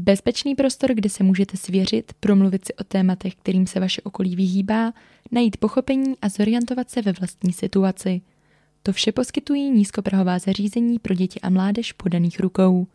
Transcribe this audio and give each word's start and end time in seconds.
Bezpečný 0.00 0.54
prostor, 0.54 0.94
kde 0.94 1.08
se 1.08 1.24
můžete 1.24 1.56
svěřit, 1.56 2.12
promluvit 2.20 2.64
si 2.64 2.74
o 2.74 2.84
tématech, 2.84 3.34
kterým 3.34 3.66
se 3.66 3.80
vaše 3.80 4.02
okolí 4.02 4.36
vyhýbá, 4.36 4.92
najít 5.30 5.56
pochopení 5.56 6.14
a 6.22 6.28
zorientovat 6.28 6.90
se 6.90 7.02
ve 7.02 7.12
vlastní 7.12 7.52
situaci. 7.52 8.20
To 8.82 8.92
vše 8.92 9.12
poskytují 9.12 9.70
nízkoprahová 9.70 10.38
zařízení 10.38 10.98
pro 10.98 11.14
děti 11.14 11.40
a 11.40 11.50
mládež 11.50 11.92
podaných 11.92 12.40
rukou. 12.40 12.86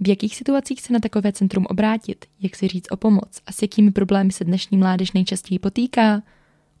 V 0.00 0.08
jakých 0.08 0.36
situacích 0.36 0.80
se 0.80 0.92
na 0.92 0.98
takové 0.98 1.32
centrum 1.32 1.66
obrátit, 1.66 2.24
jak 2.40 2.56
si 2.56 2.68
říct 2.68 2.86
o 2.90 2.96
pomoc 2.96 3.40
a 3.46 3.52
s 3.52 3.62
jakými 3.62 3.90
problémy 3.90 4.32
se 4.32 4.44
dnešní 4.44 4.78
mládež 4.78 5.12
nejčastěji 5.12 5.58
potýká? 5.58 6.22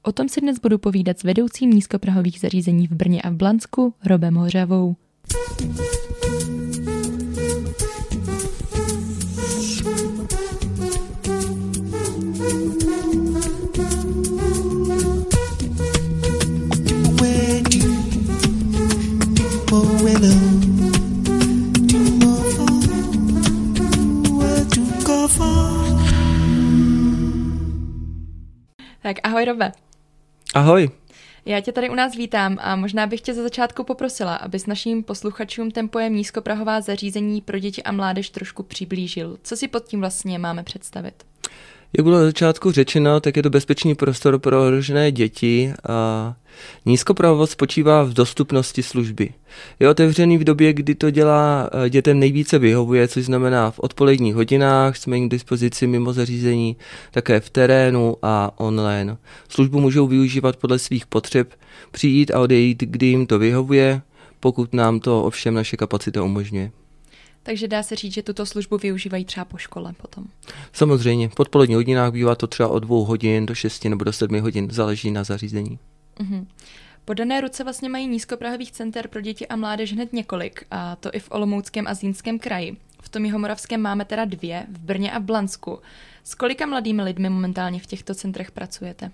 O 0.02 0.12
tom 0.12 0.28
si 0.28 0.40
dnes 0.40 0.58
budu 0.58 0.78
povídat 0.78 1.18
s 1.18 1.22
vedoucím 1.22 1.70
nízkoprahových 1.70 2.40
zařízení 2.40 2.86
v 2.86 2.92
Brně 2.92 3.22
a 3.22 3.30
v 3.30 3.34
Blansku, 3.34 3.94
Robem 4.04 4.34
Hořavou. 4.34 4.96
Tak 29.08 29.16
ahoj 29.22 29.44
Robe. 29.44 29.72
Ahoj. 30.54 30.90
Já 31.46 31.60
tě 31.60 31.72
tady 31.72 31.90
u 31.90 31.94
nás 31.94 32.14
vítám 32.16 32.58
a 32.60 32.76
možná 32.76 33.06
bych 33.06 33.20
tě 33.20 33.34
za 33.34 33.42
začátku 33.42 33.84
poprosila, 33.84 34.36
abys 34.36 34.66
našim 34.66 35.02
posluchačům 35.02 35.70
ten 35.70 35.88
pojem 35.88 36.14
nízkoprahová 36.14 36.80
zařízení 36.80 37.40
pro 37.40 37.58
děti 37.58 37.82
a 37.82 37.92
mládež 37.92 38.30
trošku 38.30 38.62
přiblížil. 38.62 39.38
Co 39.42 39.56
si 39.56 39.68
pod 39.68 39.84
tím 39.84 40.00
vlastně 40.00 40.38
máme 40.38 40.62
představit? 40.62 41.24
Jak 41.96 42.04
bylo 42.04 42.18
na 42.18 42.24
začátku 42.24 42.70
řečeno, 42.70 43.20
tak 43.20 43.36
je 43.36 43.42
to 43.42 43.50
bezpečný 43.50 43.94
prostor 43.94 44.38
pro 44.38 44.62
ohrožené 44.62 45.12
děti 45.12 45.72
a 45.88 46.34
nízkopravost 46.86 47.52
spočívá 47.52 48.02
v 48.02 48.12
dostupnosti 48.12 48.82
služby. 48.82 49.30
Je 49.80 49.88
otevřený 49.88 50.38
v 50.38 50.44
době, 50.44 50.72
kdy 50.72 50.94
to 50.94 51.10
dělá 51.10 51.70
eh, 51.72 51.90
dětem 51.90 52.18
nejvíce 52.18 52.58
vyhovuje, 52.58 53.08
což 53.08 53.24
znamená 53.24 53.70
v 53.70 53.78
odpoledních 53.78 54.34
hodinách, 54.34 54.96
jsme 54.96 55.16
jim 55.16 55.28
k 55.28 55.30
dispozici 55.30 55.86
mimo 55.86 56.12
zařízení, 56.12 56.76
také 57.10 57.40
v 57.40 57.50
terénu 57.50 58.16
a 58.22 58.52
online. 58.56 59.16
Službu 59.48 59.80
můžou 59.80 60.06
využívat 60.06 60.56
podle 60.56 60.78
svých 60.78 61.06
potřeb, 61.06 61.54
přijít 61.90 62.30
a 62.30 62.40
odejít, 62.40 62.82
kdy 62.82 63.06
jim 63.06 63.26
to 63.26 63.38
vyhovuje, 63.38 64.02
pokud 64.40 64.74
nám 64.74 65.00
to 65.00 65.24
ovšem 65.24 65.54
naše 65.54 65.76
kapacita 65.76 66.22
umožňuje. 66.22 66.70
Takže 67.48 67.68
dá 67.68 67.82
se 67.82 67.96
říct, 67.96 68.14
že 68.14 68.22
tuto 68.22 68.46
službu 68.46 68.78
využívají 68.78 69.24
třeba 69.24 69.44
po 69.44 69.56
škole 69.56 69.92
potom. 69.92 70.24
Samozřejmě, 70.72 71.28
v 71.28 71.40
odpoledních 71.40 71.76
hodinách 71.76 72.12
bývá 72.12 72.34
to 72.34 72.46
třeba 72.46 72.68
od 72.68 72.78
dvou 72.78 73.04
hodin 73.04 73.46
do 73.46 73.54
šesti 73.54 73.88
nebo 73.88 74.04
do 74.04 74.12
sedmi 74.12 74.40
hodin, 74.40 74.68
záleží 74.70 75.10
na 75.10 75.24
zařízení. 75.24 75.78
Mm-hmm. 76.20 76.46
Podané 77.04 77.40
ruce 77.40 77.64
vlastně 77.64 77.88
mají 77.88 78.06
nízkoprahových 78.06 78.72
center 78.72 79.08
pro 79.08 79.20
děti 79.20 79.46
a 79.46 79.56
mládež 79.56 79.92
hned 79.92 80.12
několik, 80.12 80.64
a 80.70 80.96
to 80.96 81.10
i 81.12 81.20
v 81.20 81.28
Olomouckém 81.30 81.86
a 81.86 81.94
Zlínském 81.94 82.38
kraji. 82.38 82.76
V 83.02 83.08
tom 83.08 83.24
Jihomoravském 83.24 83.80
máme 83.80 84.04
teda 84.04 84.24
dvě, 84.24 84.66
v 84.72 84.78
Brně 84.78 85.12
a 85.12 85.18
v 85.18 85.22
Blansku. 85.22 85.78
S 86.24 86.34
kolika 86.34 86.66
mladými 86.66 87.02
lidmi 87.02 87.30
momentálně 87.30 87.80
v 87.80 87.86
těchto 87.86 88.14
centrech 88.14 88.50
pracujete? 88.50 89.10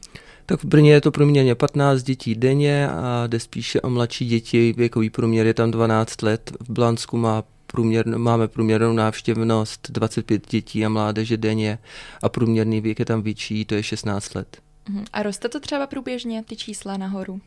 Tak 0.46 0.60
v 0.60 0.64
Brně 0.64 0.92
je 0.92 1.00
to 1.00 1.10
průměrně 1.10 1.54
15 1.54 2.02
dětí 2.02 2.34
denně 2.34 2.88
a 2.88 3.26
jde 3.26 3.40
spíše 3.40 3.80
o 3.80 3.90
mladší 3.90 4.26
děti, 4.26 4.74
věkový 4.76 5.10
průměr 5.10 5.46
je 5.46 5.54
tam 5.54 5.70
12 5.70 6.22
let. 6.22 6.52
V 6.60 6.70
Blansku 6.70 7.16
má 7.16 7.42
průměr, 7.74 8.18
máme 8.18 8.48
průměrnou 8.48 8.92
návštěvnost 8.92 9.90
25 9.90 10.50
dětí 10.50 10.86
a 10.86 10.88
mládeže 10.88 11.36
denně 11.36 11.78
a 12.22 12.28
průměrný 12.28 12.80
věk 12.80 12.98
je 12.98 13.04
tam 13.04 13.22
větší, 13.22 13.64
to 13.64 13.74
je 13.74 13.82
16 13.82 14.34
let. 14.34 14.58
Mhm. 14.88 15.04
A 15.12 15.22
roste 15.22 15.48
to 15.48 15.60
třeba 15.60 15.86
průběžně, 15.86 16.44
ty 16.44 16.56
čísla 16.56 16.96
nahoru? 16.96 17.40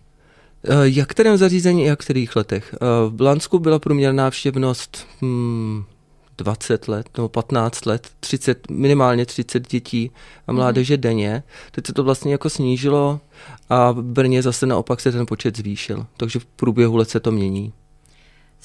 Eh, 0.63 0.73
jak 0.83 1.09
kterém 1.09 1.37
zařízení, 1.37 1.83
jak 1.83 1.99
kterých 1.99 2.35
letech? 2.35 2.75
Eh, 2.75 3.09
v 3.09 3.13
Blansku 3.13 3.59
byla 3.59 3.79
průměrná 3.79 4.23
návštěvnost 4.23 5.07
hmm, 5.21 5.83
20 6.37 6.87
let 6.87 7.09
nebo 7.17 7.29
15 7.29 7.85
let, 7.85 8.09
30, 8.19 8.71
minimálně 8.71 9.25
30 9.25 9.67
dětí 9.67 10.11
a 10.47 10.51
mládeže 10.51 10.95
mm. 10.97 11.01
denně. 11.01 11.43
Teď 11.71 11.87
se 11.87 11.93
to 11.93 12.03
vlastně 12.03 12.31
jako 12.31 12.49
snížilo 12.49 13.19
a 13.69 13.91
v 13.91 14.01
Brně 14.01 14.41
zase 14.43 14.65
naopak 14.65 15.01
se 15.01 15.11
ten 15.11 15.25
počet 15.25 15.57
zvýšil. 15.57 16.05
Takže 16.17 16.39
v 16.39 16.45
průběhu 16.45 16.95
let 16.95 17.09
se 17.09 17.19
to 17.19 17.31
mění. 17.31 17.73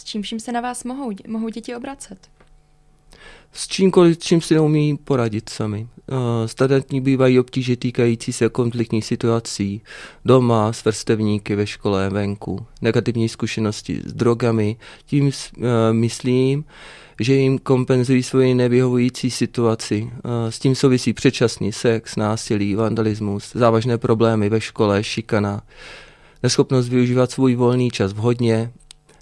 S 0.02 0.04
čím 0.04 0.22
vším 0.22 0.40
se 0.40 0.52
na 0.52 0.60
vás 0.60 0.84
mohou, 0.84 1.10
mohou 1.28 1.48
děti 1.48 1.76
obracet? 1.76 2.18
S 3.52 3.68
čímkoliv, 3.68 4.18
čím 4.18 4.40
si 4.40 4.54
neumí 4.54 4.96
poradit 4.96 5.48
sami. 5.48 5.88
Uh, 6.06 6.18
standardní 6.46 7.00
bývají 7.00 7.40
obtíže 7.40 7.76
týkající 7.76 8.32
se 8.32 8.48
konfliktních 8.48 9.04
situací 9.04 9.82
doma, 10.24 10.72
s 10.72 10.84
vrstevníky 10.84 11.54
ve 11.54 11.66
škole, 11.66 12.10
venku, 12.10 12.66
negativní 12.80 13.28
zkušenosti 13.28 14.02
s 14.04 14.12
drogami. 14.12 14.76
Tím 15.06 15.26
uh, 15.26 15.32
myslím, 15.92 16.64
že 17.20 17.34
jim 17.34 17.58
kompenzují 17.58 18.22
svoji 18.22 18.54
nevyhovující 18.54 19.30
situaci. 19.30 20.02
Uh, 20.02 20.10
s 20.50 20.58
tím 20.58 20.74
souvisí 20.74 21.12
předčasný 21.12 21.72
sex, 21.72 22.16
násilí, 22.16 22.74
vandalismus, 22.74 23.52
závažné 23.54 23.98
problémy 23.98 24.48
ve 24.48 24.60
škole, 24.60 25.04
šikana, 25.04 25.62
neschopnost 26.42 26.88
využívat 26.88 27.30
svůj 27.30 27.54
volný 27.54 27.90
čas 27.90 28.12
vhodně, 28.12 28.72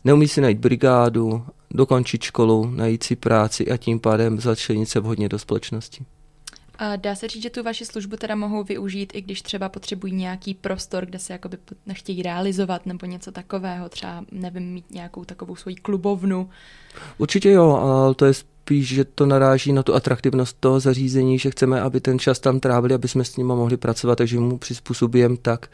neumí 0.05 0.29
si 0.29 0.41
najít 0.41 0.59
brigádu, 0.59 1.45
dokončit 1.71 2.23
školu, 2.23 2.71
najít 2.71 3.03
si 3.03 3.17
práci 3.17 3.71
a 3.71 3.77
tím 3.77 4.01
pádem 4.01 4.41
začlenit 4.41 4.89
se 4.89 5.01
vhodně 5.01 5.29
do 5.29 5.39
společnosti. 5.39 6.05
A 6.79 6.97
dá 6.97 7.15
se 7.15 7.29
říct, 7.29 7.43
že 7.43 7.51
tu 7.51 7.63
vaši 7.63 7.85
službu 7.85 8.17
teda 8.17 8.35
mohou 8.35 8.65
využít, 8.65 9.13
i 9.15 9.21
když 9.21 9.43
třeba 9.43 9.69
potřebují 9.69 10.13
nějaký 10.13 10.55
prostor, 10.55 11.07
kde 11.07 11.19
se 11.19 11.33
jakoby 11.33 11.57
nechtějí 11.87 12.23
realizovat 12.23 12.87
nebo 12.87 13.07
něco 13.07 13.33
takového, 13.33 13.89
třeba 13.89 14.25
nevím, 14.33 14.73
mít 14.73 14.91
nějakou 14.91 15.25
takovou 15.25 15.57
svoji 15.57 15.77
klubovnu. 15.77 16.51
Určitě 17.19 17.51
jo, 17.51 17.71
ale 17.71 18.15
to 18.15 18.25
je 18.25 18.35
spíš, 18.35 18.89
že 18.89 19.05
to 19.05 19.27
naráží 19.27 19.73
na 19.73 19.83
tu 19.83 19.95
atraktivnost 19.95 20.57
toho 20.61 20.81
zařízení, 20.81 21.39
že 21.39 21.51
chceme, 21.51 21.81
aby 21.81 22.01
ten 22.01 22.19
čas 22.19 22.39
tam 22.39 22.61
trávili, 22.61 22.95
aby 22.95 23.09
jsme 23.09 23.25
s 23.25 23.37
nimi 23.37 23.49
mohli 23.49 23.77
pracovat, 23.77 24.17
takže 24.17 24.41
mu 24.41 24.59
přizpůsobujeme 24.59 25.37
tak, 25.37 25.71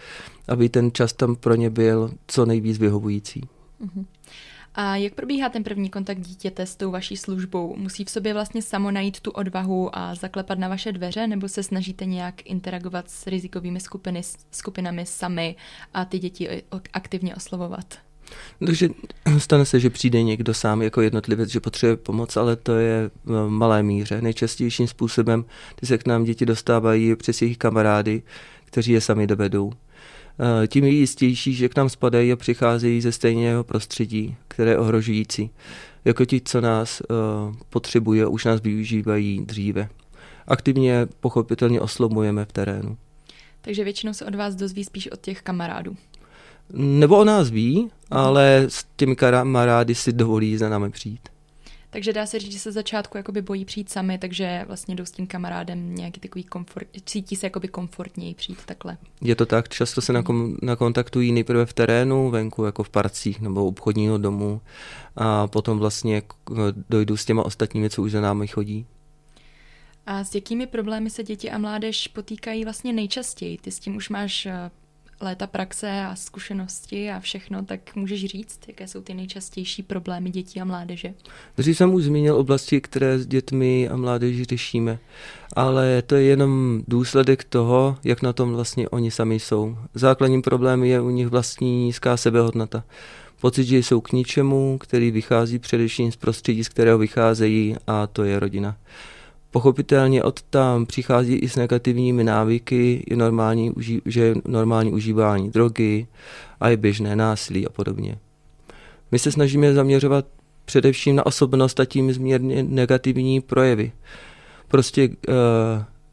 aby 0.49 0.69
ten 0.69 0.93
čas 0.93 1.13
tam 1.13 1.37
pro 1.37 1.55
ně 1.55 1.71
byl 1.71 2.11
co 2.27 2.47
nejvíc 2.47 2.79
vyhovující. 2.79 3.41
Uh-huh. 3.85 4.05
A 4.79 4.97
jak 4.97 5.15
probíhá 5.15 5.49
ten 5.49 5.65
první 5.65 5.91
kontakt 5.91 6.21
dítěte 6.21 6.67
s 6.67 6.77
tou 6.77 6.91
vaší 6.91 7.17
službou? 7.17 7.77
Musí 7.77 8.05
v 8.05 8.11
sobě 8.11 8.35
vlastně 8.35 8.63
samo 8.63 8.91
najít 8.91 9.21
tu 9.21 9.31
odvahu 9.31 9.99
a 9.99 10.15
zaklepat 10.15 10.59
na 10.59 10.69
vaše 10.69 10.93
dveře, 10.93 11.27
nebo 11.27 11.49
se 11.49 11.63
snažíte 11.63 12.05
nějak 12.05 12.47
interagovat 12.47 13.11
s 13.11 13.27
rizikovými 13.27 13.81
skupiny, 13.81 14.23
skupinami 14.51 15.07
sami 15.07 15.57
a 15.95 16.05
ty 16.05 16.19
děti 16.19 16.63
aktivně 16.93 17.35
oslovovat? 17.35 17.99
Takže 18.67 18.89
stane 19.39 19.65
se, 19.65 19.81
že 19.81 19.91
přijde 19.91 20.23
někdo 20.23 20.55
sám 20.55 20.83
jako 20.83 21.01
jednotlivec, 21.01 21.51
že 21.51 21.61
potřebuje 21.61 21.97
pomoc, 21.97 22.37
ale 22.37 22.57
to 22.57 22.77
je 22.77 23.11
v 23.25 23.49
malé 23.49 23.83
míře. 23.83 24.23
Nejčastějším 24.23 24.87
způsobem, 24.87 25.45
kdy 25.79 25.87
se 25.87 25.99
k 25.99 26.07
nám 26.07 26.25
děti 26.25 26.47
dostávají 26.47 27.17
přes 27.17 27.43
jejich 27.43 27.59
kamarády, 27.59 28.23
kteří 28.65 28.93
je 28.93 29.01
sami 29.01 29.27
dovedou. 29.27 29.73
Eh, 30.41 30.67
tím 30.67 30.85
je 30.85 30.91
jistější, 30.91 31.55
že 31.55 31.69
k 31.69 31.77
nám 31.77 31.89
spadají 31.89 32.33
a 32.33 32.37
přicházejí 32.37 33.01
ze 33.01 33.13
stejného 33.13 33.65
prostředí, 33.65 34.37
které 34.49 34.71
je 34.71 34.79
ohrožující. 34.79 35.51
Jako 36.05 36.25
ti, 36.25 36.41
co 36.41 36.61
nás 36.61 37.01
uh, 37.01 37.55
potřebuje, 37.71 38.27
už 38.27 38.45
nás 38.45 38.61
využívají 38.61 39.47
dříve. 39.47 39.89
Aktivně 40.47 41.07
pochopitelně 41.21 41.81
oslovujeme 41.81 42.45
v 42.45 42.53
terénu. 42.53 42.97
Takže 43.61 43.85
většinou 43.85 44.13
se 44.13 44.25
od 44.25 44.35
vás 44.35 44.55
dozví 44.55 44.85
spíš 44.85 45.11
od 45.11 45.21
těch 45.21 45.43
kamarádů. 45.43 45.97
Nebo 46.73 47.19
o 47.19 47.25
nás 47.25 47.51
ví, 47.51 47.91
ale 48.11 48.65
s 48.69 48.87
těmi 48.97 49.17
kamarády 49.17 49.95
si 49.95 50.13
dovolí 50.13 50.57
za 50.57 50.69
námi 50.69 50.91
přijít. 50.91 51.29
Takže 51.97 52.13
dá 52.13 52.27
se 52.27 52.39
říct, 52.39 52.53
že 52.53 52.59
se 52.59 52.73
začátku 52.73 53.17
jakoby 53.17 53.43
bojí 53.43 53.65
přijít 53.65 53.91
sami, 53.91 54.19
takže 54.19 54.65
vlastně 54.67 54.95
jdou 54.95 55.05
s 55.05 55.11
tím 55.11 55.27
kamarádem 55.27 55.95
nějaký 55.95 56.21
takový 56.21 56.45
komfort, 56.45 56.89
cítí 57.05 57.37
se 57.37 57.47
jakoby 57.47 57.69
komfortněji 57.69 58.35
přijít 58.35 58.59
takhle. 58.67 58.97
Je 59.21 59.35
to 59.35 59.47
tak, 59.47 59.69
často 59.69 60.01
se 60.01 60.13
nakom, 60.13 60.57
nakontaktují 60.63 61.33
nejprve 61.33 61.67
v 61.67 61.73
terénu, 61.73 62.31
venku, 62.31 62.65
jako 62.65 62.83
v 62.83 62.91
parcích 62.91 63.41
nebo 63.41 63.67
obchodního 63.67 64.19
domu 64.19 64.61
a 65.17 65.47
potom 65.47 65.79
vlastně 65.79 66.23
dojdu 66.89 67.17
s 67.17 67.25
těma 67.25 67.43
ostatními, 67.43 67.91
co 67.91 68.03
už 68.03 68.13
za 68.13 68.21
námi 68.21 68.47
chodí. 68.47 68.87
A 70.07 70.25
s 70.25 70.35
jakými 70.35 70.67
problémy 70.67 71.11
se 71.11 71.23
děti 71.23 71.51
a 71.51 71.59
mládež 71.59 72.09
potýkají 72.09 72.65
vlastně 72.65 72.93
nejčastěji? 72.93 73.59
Ty 73.59 73.71
s 73.71 73.79
tím 73.79 73.97
už 73.97 74.09
máš 74.09 74.47
eh, 74.47 74.71
léta 75.21 75.47
praxe 75.47 76.01
a 76.05 76.17
zkušenosti 76.17 77.11
a 77.11 77.21
všechno, 77.21 77.65
tak 77.65 77.97
můžeš 77.97 78.25
říct, 78.25 78.61
jaké 78.69 78.89
jsou 78.89 79.01
ty 79.01 79.15
nejčastější 79.15 79.83
problémy 79.83 80.31
dětí 80.31 80.61
a 80.61 80.65
mládeže? 80.65 81.15
Dřív 81.57 81.77
jsem 81.77 81.95
už 81.95 82.05
zmínil 82.05 82.37
oblasti, 82.37 82.81
které 82.81 83.19
s 83.19 83.27
dětmi 83.27 83.89
a 83.89 83.97
mládeží 83.97 84.45
řešíme, 84.45 84.99
ale 85.53 86.03
to 86.03 86.15
je 86.15 86.23
jenom 86.23 86.83
důsledek 86.89 87.45
toho, 87.45 87.97
jak 88.05 88.23
na 88.23 88.33
tom 88.33 88.53
vlastně 88.53 88.89
oni 88.89 89.11
sami 89.11 89.41
jsou. 89.41 89.79
Základním 89.95 90.43
problémem 90.43 90.85
je 90.85 91.01
u 91.01 91.11
nich 91.11 91.29
vlastní 91.29 91.85
nízká 91.85 92.17
sebehodnota. 92.17 92.85
Pocit, 93.41 93.65
že 93.65 93.79
jsou 93.79 94.01
k 94.01 94.13
ničemu, 94.13 94.79
který 94.79 95.11
vychází 95.11 95.59
především 95.59 96.13
z 96.13 96.17
prostředí, 96.17 96.65
z 96.65 96.69
kterého 96.69 96.99
vycházejí 96.99 97.77
a 97.87 98.07
to 98.07 98.25
je 98.25 98.41
rodina. 98.41 98.77
Pochopitelně 99.51 100.23
od 100.23 100.43
tam 100.43 100.87
přichází 100.87 101.35
i 101.35 101.49
s 101.49 101.57
negativními 101.57 102.25
návyky, 102.25 103.05
je 103.11 103.17
normální, 103.17 103.73
že 104.05 104.35
normální 104.45 104.93
užívání 104.93 105.51
drogy 105.51 106.07
a 106.61 106.69
je 106.69 106.77
běžné 106.77 107.17
násilí 107.17 107.67
a 107.67 107.71
podobně. 107.71 108.19
My 109.13 109.19
se 109.19 109.33
snažíme 109.33 109.75
zaměřovat 109.75 110.27
především 110.65 111.17
na 111.17 111.27
osobnost 111.27 111.81
a 111.81 111.85
tím 111.85 112.13
zmírně 112.13 112.63
negativní 112.63 113.41
projevy. 113.41 113.93
Prostě 114.69 115.09
uh, 115.09 115.15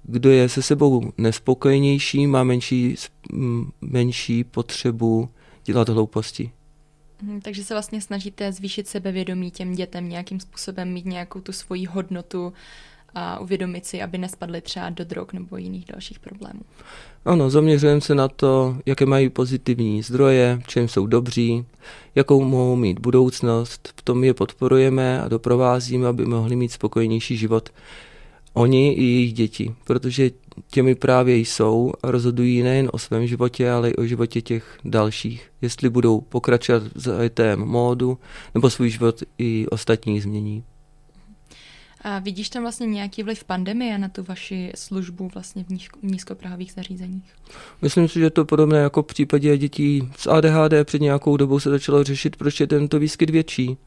kdo 0.03 0.29
je 0.29 0.49
se 0.49 0.61
sebou 0.61 1.11
nespokojenější, 1.17 2.27
má 2.27 2.43
menší, 2.43 2.95
menší 3.81 4.43
potřebu 4.43 5.29
dělat 5.65 5.89
hlouposti. 5.89 6.51
Mhm, 7.21 7.41
takže 7.41 7.63
se 7.63 7.73
vlastně 7.73 8.01
snažíte 8.01 8.51
zvýšit 8.51 8.87
sebevědomí 8.87 9.51
těm 9.51 9.75
dětem, 9.75 10.09
nějakým 10.09 10.39
způsobem 10.39 10.93
mít 10.93 11.05
nějakou 11.05 11.41
tu 11.41 11.51
svoji 11.51 11.85
hodnotu 11.85 12.53
a 13.15 13.39
uvědomit 13.39 13.85
si, 13.85 14.01
aby 14.01 14.17
nespadly 14.17 14.61
třeba 14.61 14.89
do 14.89 15.03
drog 15.03 15.27
nebo 15.33 15.57
jiných 15.57 15.85
dalších 15.85 16.19
problémů. 16.19 16.61
Ano, 17.25 17.49
zaměřujeme 17.49 18.01
se 18.01 18.15
na 18.15 18.27
to, 18.27 18.77
jaké 18.85 19.05
mají 19.05 19.29
pozitivní 19.29 20.01
zdroje, 20.01 20.61
čem 20.67 20.87
jsou 20.87 21.07
dobří, 21.07 21.65
jakou 22.15 22.43
mohou 22.43 22.75
mít 22.75 22.99
budoucnost, 22.99 23.93
v 23.97 24.01
tom 24.01 24.23
je 24.23 24.33
podporujeme 24.33 25.21
a 25.21 25.27
doprovázíme, 25.27 26.07
aby 26.07 26.25
mohli 26.25 26.55
mít 26.55 26.71
spokojenější 26.71 27.37
život 27.37 27.69
oni 28.53 28.93
i 28.93 29.03
jejich 29.03 29.33
děti, 29.33 29.75
protože 29.83 30.31
těmi 30.71 30.95
právě 30.95 31.37
jsou 31.37 31.93
a 32.03 32.11
rozhodují 32.11 32.63
nejen 32.63 32.89
o 32.93 32.97
svém 32.97 33.27
životě, 33.27 33.71
ale 33.71 33.89
i 33.89 33.95
o 33.95 34.05
životě 34.05 34.41
těch 34.41 34.77
dalších. 34.85 35.49
Jestli 35.61 35.89
budou 35.89 36.21
pokračovat 36.21 36.83
v 36.95 36.99
zajetém 36.99 37.59
módu, 37.59 38.17
nebo 38.53 38.69
svůj 38.69 38.89
život 38.89 39.23
i 39.37 39.65
ostatní 39.67 40.21
změní. 40.21 40.63
A 42.03 42.19
vidíš 42.19 42.49
tam 42.49 42.63
vlastně 42.63 42.87
nějaký 42.87 43.23
vliv 43.23 43.43
pandemie 43.43 43.97
na 43.97 44.09
tu 44.09 44.23
vaši 44.23 44.71
službu 44.75 45.29
vlastně 45.33 45.65
v 46.01 46.03
nízkoprahových 46.03 46.71
zařízeních? 46.71 47.33
Myslím 47.81 48.07
si, 48.07 48.19
že 48.19 48.29
to 48.29 48.45
podobné 48.45 48.77
jako 48.77 49.03
v 49.03 49.05
případě 49.05 49.57
dětí 49.57 50.09
s 50.17 50.27
ADHD 50.27 50.73
před 50.83 51.01
nějakou 51.01 51.37
dobou 51.37 51.59
se 51.59 51.69
začalo 51.69 52.03
řešit, 52.03 52.35
proč 52.35 52.59
je 52.59 52.67
tento 52.67 52.99
výskyt 52.99 53.29
větší. 53.29 53.77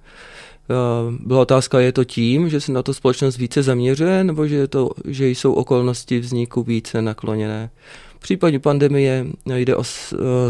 Byla 1.20 1.40
otázka, 1.40 1.80
je 1.80 1.92
to 1.92 2.04
tím, 2.04 2.48
že 2.48 2.60
se 2.60 2.72
na 2.72 2.82
to 2.82 2.94
společnost 2.94 3.36
více 3.36 3.62
zaměřuje, 3.62 4.24
nebo 4.24 4.46
že, 4.46 4.54
je 4.54 4.68
to, 4.68 4.90
že 5.08 5.28
jsou 5.28 5.52
okolnosti 5.52 6.18
vzniku 6.18 6.62
více 6.62 7.02
nakloněné. 7.02 7.70
V 8.16 8.20
případě 8.20 8.58
pandemie 8.58 9.26
jde 9.54 9.76
o 9.76 9.84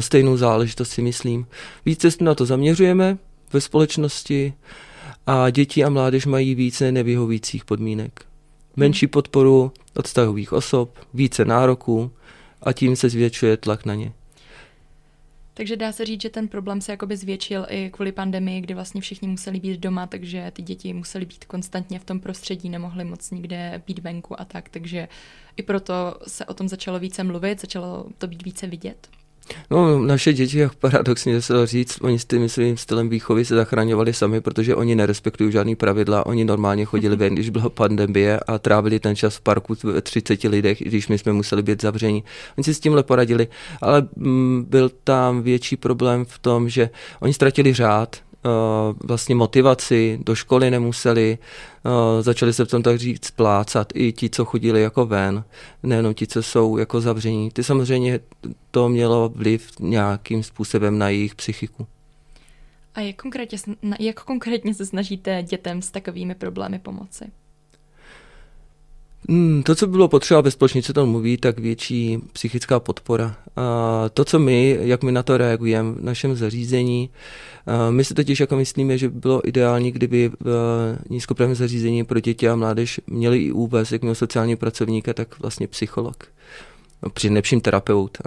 stejnou 0.00 0.36
záležitost, 0.36 0.88
si 0.88 1.02
myslím. 1.02 1.46
Více 1.86 2.10
se 2.10 2.24
na 2.24 2.34
to 2.34 2.46
zaměřujeme 2.46 3.18
ve 3.52 3.60
společnosti 3.60 4.54
a 5.26 5.50
děti 5.50 5.84
a 5.84 5.88
mládež 5.88 6.26
mají 6.26 6.54
více 6.54 6.92
nevyhovících 6.92 7.64
podmínek. 7.64 8.26
Menší 8.76 9.06
podporu 9.06 9.72
od 9.94 10.06
vztahových 10.06 10.52
osob, 10.52 10.98
více 11.14 11.44
nároků 11.44 12.10
a 12.62 12.72
tím 12.72 12.96
se 12.96 13.08
zvětšuje 13.08 13.56
tlak 13.56 13.84
na 13.84 13.94
ně. 13.94 14.12
Takže 15.54 15.76
dá 15.76 15.92
se 15.92 16.04
říct, 16.04 16.22
že 16.22 16.30
ten 16.30 16.48
problém 16.48 16.80
se 16.80 16.92
jakoby 16.92 17.16
zvětšil 17.16 17.66
i 17.68 17.90
kvůli 17.90 18.12
pandemii, 18.12 18.60
kdy 18.60 18.74
vlastně 18.74 19.00
všichni 19.00 19.28
museli 19.28 19.60
být 19.60 19.80
doma, 19.80 20.06
takže 20.06 20.50
ty 20.54 20.62
děti 20.62 20.92
museli 20.92 21.24
být 21.24 21.44
konstantně 21.44 21.98
v 21.98 22.04
tom 22.04 22.20
prostředí, 22.20 22.68
nemohli 22.68 23.04
moc 23.04 23.30
nikde 23.30 23.82
být 23.86 23.98
venku 23.98 24.40
a 24.40 24.44
tak, 24.44 24.68
takže 24.68 25.08
i 25.56 25.62
proto 25.62 25.94
se 26.26 26.44
o 26.44 26.54
tom 26.54 26.68
začalo 26.68 26.98
více 26.98 27.24
mluvit, 27.24 27.60
začalo 27.60 28.06
to 28.18 28.26
být 28.26 28.44
více 28.44 28.66
vidět. 28.66 29.08
No, 29.70 29.98
naše 30.02 30.32
děti, 30.32 30.58
jak 30.58 30.74
paradoxně 30.74 31.42
se 31.42 31.66
říct, 31.66 31.98
oni 32.00 32.18
s 32.18 32.24
tím 32.24 32.48
svým 32.48 32.76
stylem 32.76 33.08
výchovy 33.08 33.44
se 33.44 33.54
zachraňovali 33.54 34.12
sami, 34.12 34.40
protože 34.40 34.74
oni 34.74 34.94
nerespektují 34.94 35.52
žádný 35.52 35.76
pravidla, 35.76 36.26
oni 36.26 36.44
normálně 36.44 36.84
chodili 36.84 37.16
ven, 37.26 37.34
když 37.34 37.50
byla 37.50 37.68
pandemie 37.68 38.40
a 38.40 38.58
trávili 38.58 39.00
ten 39.00 39.16
čas 39.16 39.36
v 39.36 39.40
parku 39.40 39.74
ve 39.84 40.00
30 40.00 40.44
lidech, 40.44 40.78
když 40.80 41.08
my 41.08 41.18
jsme 41.18 41.32
museli 41.32 41.62
být 41.62 41.82
zavření. 41.82 42.24
Oni 42.58 42.64
si 42.64 42.74
s 42.74 42.80
tímhle 42.80 43.02
poradili, 43.02 43.48
ale 43.80 44.08
mm, 44.16 44.66
byl 44.68 44.90
tam 45.04 45.42
větší 45.42 45.76
problém 45.76 46.24
v 46.24 46.38
tom, 46.38 46.68
že 46.68 46.90
oni 47.20 47.34
ztratili 47.34 47.74
řád, 47.74 48.16
vlastně 49.04 49.34
motivaci, 49.34 50.18
do 50.22 50.34
školy 50.34 50.70
nemuseli, 50.70 51.38
eh, 51.38 52.22
začali 52.22 52.52
se 52.52 52.64
v 52.64 52.68
tom 52.68 52.82
tak 52.82 52.98
říct 52.98 53.30
plácat 53.30 53.92
i 53.94 54.12
ti, 54.12 54.30
co 54.30 54.44
chodili 54.44 54.82
jako 54.82 55.06
ven, 55.06 55.44
nejenom 55.82 56.14
ti, 56.14 56.26
co 56.26 56.42
jsou 56.42 56.78
jako 56.78 57.00
zavření. 57.00 57.50
Ty 57.50 57.64
samozřejmě 57.64 58.20
to 58.70 58.88
mělo 58.88 59.28
vliv 59.28 59.70
nějakým 59.80 60.42
způsobem 60.42 60.98
na 60.98 61.08
jejich 61.08 61.34
psychiku. 61.34 61.86
A 62.94 63.00
jak 63.00 63.16
konkrétně, 63.16 63.58
jak 63.98 64.24
konkrétně 64.24 64.74
se 64.74 64.86
snažíte 64.86 65.42
dětem 65.42 65.82
s 65.82 65.90
takovými 65.90 66.34
problémy 66.34 66.78
pomoci? 66.78 67.24
Hmm, 69.28 69.62
to, 69.62 69.74
co 69.74 69.86
bylo 69.86 70.08
potřeba 70.08 70.40
ve 70.40 70.50
společnici, 70.50 70.92
to 70.92 71.06
mluví, 71.06 71.36
tak 71.36 71.58
větší 71.58 72.18
psychická 72.32 72.80
podpora. 72.80 73.36
A 73.56 74.04
to, 74.14 74.24
co 74.24 74.38
my, 74.38 74.78
jak 74.80 75.02
my 75.02 75.12
na 75.12 75.22
to 75.22 75.36
reagujeme 75.36 75.92
v 75.92 76.04
našem 76.04 76.36
zařízení, 76.36 77.10
my 77.90 78.04
si 78.04 78.14
totiž 78.14 78.40
jako 78.40 78.56
myslíme, 78.56 78.98
že 78.98 79.08
bylo 79.08 79.48
ideální, 79.48 79.92
kdyby 79.92 80.30
v 80.40 80.98
nízkoprávním 81.10 81.56
zařízení 81.56 82.04
pro 82.04 82.20
děti 82.20 82.48
a 82.48 82.56
mládež 82.56 83.00
měli 83.06 83.38
i 83.38 83.52
úvaz, 83.52 83.92
jak 83.92 84.02
měl 84.02 84.14
sociální 84.14 84.56
pracovníka, 84.56 85.14
tak 85.14 85.38
vlastně 85.40 85.68
psycholog. 85.68 86.24
No, 87.02 87.10
při 87.10 87.30
nejlepším 87.30 87.60
terapeut, 87.60 88.18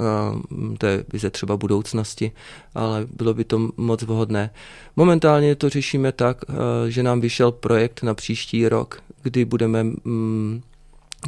mm, 0.50 0.78
to 0.78 0.86
je 0.86 1.06
vize 1.14 1.30
třeba 1.30 1.58
budoucnosti, 1.58 2.32
ale 2.76 3.08
bylo 3.16 3.34
by 3.34 3.44
to 3.44 3.70
moc 3.78 4.02
vhodné. 4.02 4.50
Momentálně 4.96 5.56
to 5.56 5.70
řešíme 5.70 6.12
tak, 6.12 6.38
že 6.88 7.04
nám 7.04 7.22
vyšel 7.22 7.52
projekt 7.52 8.04
na 8.04 8.14
příští 8.14 8.68
rok, 8.68 9.02
kdy 9.24 9.46
budeme 9.46 9.84
mm, 9.84 10.62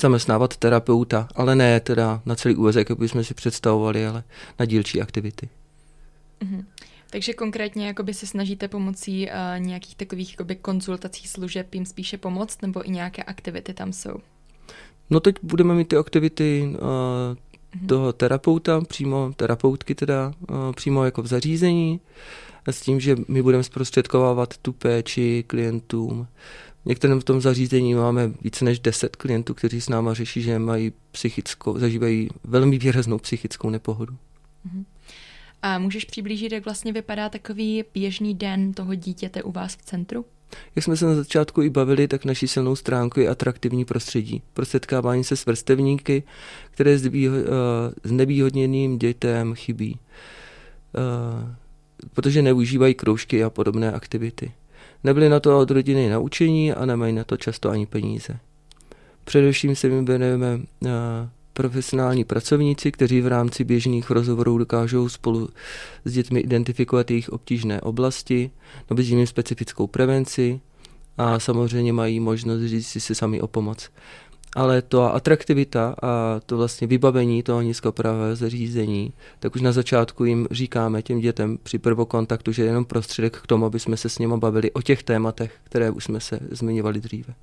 zaměstnávat 0.02 0.58
terapeuta, 0.58 1.28
ale 1.36 1.56
ne 1.56 1.80
teda 1.80 2.22
na 2.26 2.36
celý 2.36 2.56
úvezek, 2.56 2.90
jak 2.90 3.00
bychom 3.00 3.24
si 3.24 3.34
představovali, 3.34 4.08
ale 4.08 4.24
na 4.60 4.66
dílčí 4.66 5.02
aktivity. 5.02 5.50
Mm-hmm. 6.42 6.66
Takže 7.10 7.34
konkrétně 7.34 7.88
jakoby 7.88 8.14
se 8.14 8.28
snažíte 8.28 8.68
pomocí 8.68 9.28
uh, 9.28 9.66
nějakých 9.66 9.96
takových 9.96 10.32
jakoby 10.32 10.56
konzultací 10.56 11.28
služeb 11.28 11.74
jim 11.74 11.86
spíše 11.86 12.18
pomoct, 12.18 12.62
nebo 12.62 12.88
i 12.88 12.92
nějaké 12.92 13.24
aktivity 13.24 13.74
tam 13.74 13.94
jsou? 13.94 14.16
No 15.10 15.20
teď 15.20 15.36
budeme 15.44 15.74
mít 15.74 15.88
ty 15.88 15.98
aktivity 15.98 16.64
uh, 16.64 16.78
mm-hmm. 16.78 17.88
toho 17.88 18.14
terapeuta, 18.14 18.82
přímo 18.82 19.34
terapeutky 19.36 19.96
teda, 19.96 20.34
uh, 20.50 20.74
přímo 20.76 21.06
jako 21.06 21.22
v 21.22 21.28
zařízení, 21.28 22.00
s 22.68 22.82
tím, 22.82 23.00
že 23.00 23.16
my 23.28 23.42
budeme 23.42 23.64
zprostředkovávat 23.64 24.58
tu 24.58 24.74
péči 24.74 25.44
klientům. 25.48 26.28
Některém 26.86 27.20
v 27.20 27.24
tom 27.24 27.42
zařízení 27.42 27.94
máme 27.94 28.32
více 28.42 28.66
než 28.66 28.80
10 28.80 29.16
klientů, 29.16 29.54
kteří 29.54 29.82
s 29.82 29.90
náma 29.90 30.14
řeší, 30.14 30.42
že 30.42 30.60
mají 30.60 30.92
psychickou, 31.12 31.78
zažívají 31.78 32.30
velmi 32.44 32.78
výraznou 32.78 33.18
psychickou 33.18 33.70
nepohodu. 33.70 34.14
Mm-hmm. 34.14 34.86
A 35.62 35.80
můžeš 35.80 36.06
přiblížit, 36.06 36.52
jak 36.52 36.66
vlastně 36.66 36.94
vypadá 36.94 37.30
takový 37.30 37.84
běžný 37.94 38.34
den 38.34 38.74
toho 38.74 38.96
dítěte 38.96 39.44
u 39.44 39.52
vás 39.52 39.76
v 39.76 39.82
centru? 39.82 40.26
Jak 40.76 40.86
jsme 40.86 40.98
se 40.98 41.06
na 41.06 41.16
začátku 41.16 41.62
i 41.62 41.70
bavili, 41.70 42.08
tak 42.08 42.26
naší 42.26 42.48
silnou 42.48 42.76
stránku 42.76 43.20
je 43.20 43.30
atraktivní 43.30 43.86
prostředí. 43.86 44.42
Pro 44.54 44.66
setkávání 44.66 45.24
se 45.24 45.36
s 45.36 45.46
vrstevníky, 45.46 46.24
které 46.72 46.98
s 46.98 47.06
uh, 47.06 48.12
nevýhodněným 48.12 48.98
dětem 48.98 49.56
chybí. 49.56 50.00
Uh, 50.94 51.50
protože 52.14 52.42
neužívají 52.42 52.94
kroužky 52.94 53.44
a 53.44 53.50
podobné 53.50 53.92
aktivity. 53.92 54.52
Nebyli 55.04 55.30
na 55.30 55.40
to 55.40 55.60
od 55.60 55.72
rodiny 55.72 56.10
naučení 56.10 56.74
a 56.74 56.86
nemají 56.86 57.14
na 57.14 57.24
to 57.24 57.38
často 57.38 57.70
ani 57.70 57.86
peníze. 57.86 58.40
Především 59.24 59.76
se 59.76 59.90
mi 59.90 60.06
věnujeme 60.06 60.56
uh, 60.56 60.90
profesionální 61.54 62.24
pracovníci, 62.24 62.92
kteří 62.92 63.22
v 63.22 63.28
rámci 63.28 63.64
běžných 63.64 64.10
rozhovorů 64.10 64.58
dokážou 64.58 65.10
spolu 65.10 65.50
s 66.06 66.14
dětmi 66.14 66.40
identifikovat 66.40 67.12
jejich 67.12 67.30
obtížné 67.30 67.82
oblasti, 67.82 68.52
nabízí 68.90 69.16
jim 69.16 69.28
specifickou 69.28 69.88
prevenci 69.88 70.60
a 71.18 71.40
samozřejmě 71.40 71.94
mají 71.94 72.20
možnost 72.20 72.62
říct 72.62 72.88
si 72.88 73.16
sami 73.16 73.42
o 73.42 73.48
pomoc. 73.48 73.90
Ale 74.56 74.82
to 74.82 75.14
atraktivita 75.14 75.96
a 76.04 76.40
to 76.46 76.58
vlastně 76.58 76.88
vybavení 76.88 77.44
toho 77.44 77.62
nízkopravého 77.62 78.36
zařízení, 78.36 79.14
tak 79.40 79.56
už 79.56 79.62
na 79.62 79.72
začátku 79.72 80.26
jim 80.26 80.48
říkáme 80.52 81.02
těm 81.02 81.20
dětem 81.20 81.58
při 81.64 81.80
prvokontaktu, 81.80 82.52
že 82.52 82.64
je 82.64 82.68
jenom 82.68 82.86
prostředek 82.86 83.38
k 83.38 83.48
tomu, 83.48 83.66
aby 83.66 83.80
jsme 83.80 83.98
se 83.98 84.10
s 84.10 84.20
nimi 84.20 84.38
bavili 84.38 84.72
o 84.72 84.82
těch 84.82 85.04
tématech, 85.04 85.60
které 85.64 85.92
už 85.92 86.04
jsme 86.04 86.20
se 86.20 86.40
zmiňovali 86.52 87.02
dříve. 87.02 87.34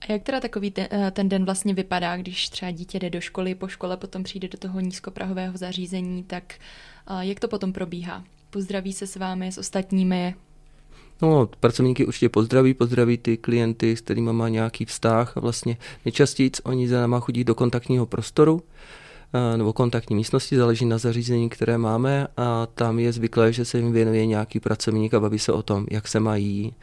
A 0.00 0.12
jak 0.12 0.22
teda 0.22 0.40
takový 0.40 0.70
ten, 0.70 0.88
eh, 0.90 1.10
ten 1.10 1.28
den 1.28 1.44
vlastně 1.44 1.74
vypadá, 1.74 2.16
když 2.16 2.48
třeba 2.48 2.70
dítě 2.70 2.98
jde 2.98 3.10
do 3.10 3.20
školy, 3.20 3.54
po 3.54 3.68
škole 3.68 3.96
potom 3.96 4.22
přijde 4.22 4.48
do 4.48 4.58
toho 4.58 4.80
nízkoprahového 4.80 5.58
zařízení, 5.58 6.24
tak 6.24 6.54
eh, 6.54 7.26
jak 7.26 7.40
to 7.40 7.48
potom 7.48 7.72
probíhá? 7.72 8.24
Pozdraví 8.50 8.92
se 8.92 9.06
s 9.06 9.16
vámi, 9.16 9.52
s 9.52 9.58
ostatními? 9.58 10.34
No, 11.22 11.48
pracovníky 11.60 12.06
určitě 12.06 12.28
pozdraví, 12.28 12.74
pozdraví 12.74 13.18
ty 13.18 13.36
klienty, 13.36 13.96
s 13.96 14.00
kterými 14.00 14.32
má 14.32 14.48
nějaký 14.48 14.84
vztah 14.84 15.36
a 15.36 15.40
vlastně 15.40 15.76
nejčastěji 16.04 16.50
oni 16.64 16.88
za 16.88 17.00
náma 17.00 17.20
chodí 17.20 17.44
do 17.44 17.54
kontaktního 17.54 18.06
prostoru, 18.06 18.62
eh, 19.32 19.56
nebo 19.56 19.72
kontaktní 19.72 20.16
místnosti, 20.16 20.56
záleží 20.56 20.84
na 20.84 20.98
zařízení, 20.98 21.48
které 21.48 21.78
máme 21.78 22.26
a 22.36 22.66
tam 22.74 22.98
je 22.98 23.12
zvyklé, 23.12 23.52
že 23.52 23.64
se 23.64 23.78
jim 23.78 23.92
věnuje 23.92 24.26
nějaký 24.26 24.60
pracovník 24.60 25.14
a 25.14 25.20
baví 25.20 25.38
se 25.38 25.52
o 25.52 25.62
tom, 25.62 25.86
jak 25.90 26.08
se 26.08 26.20
mají, 26.20 26.74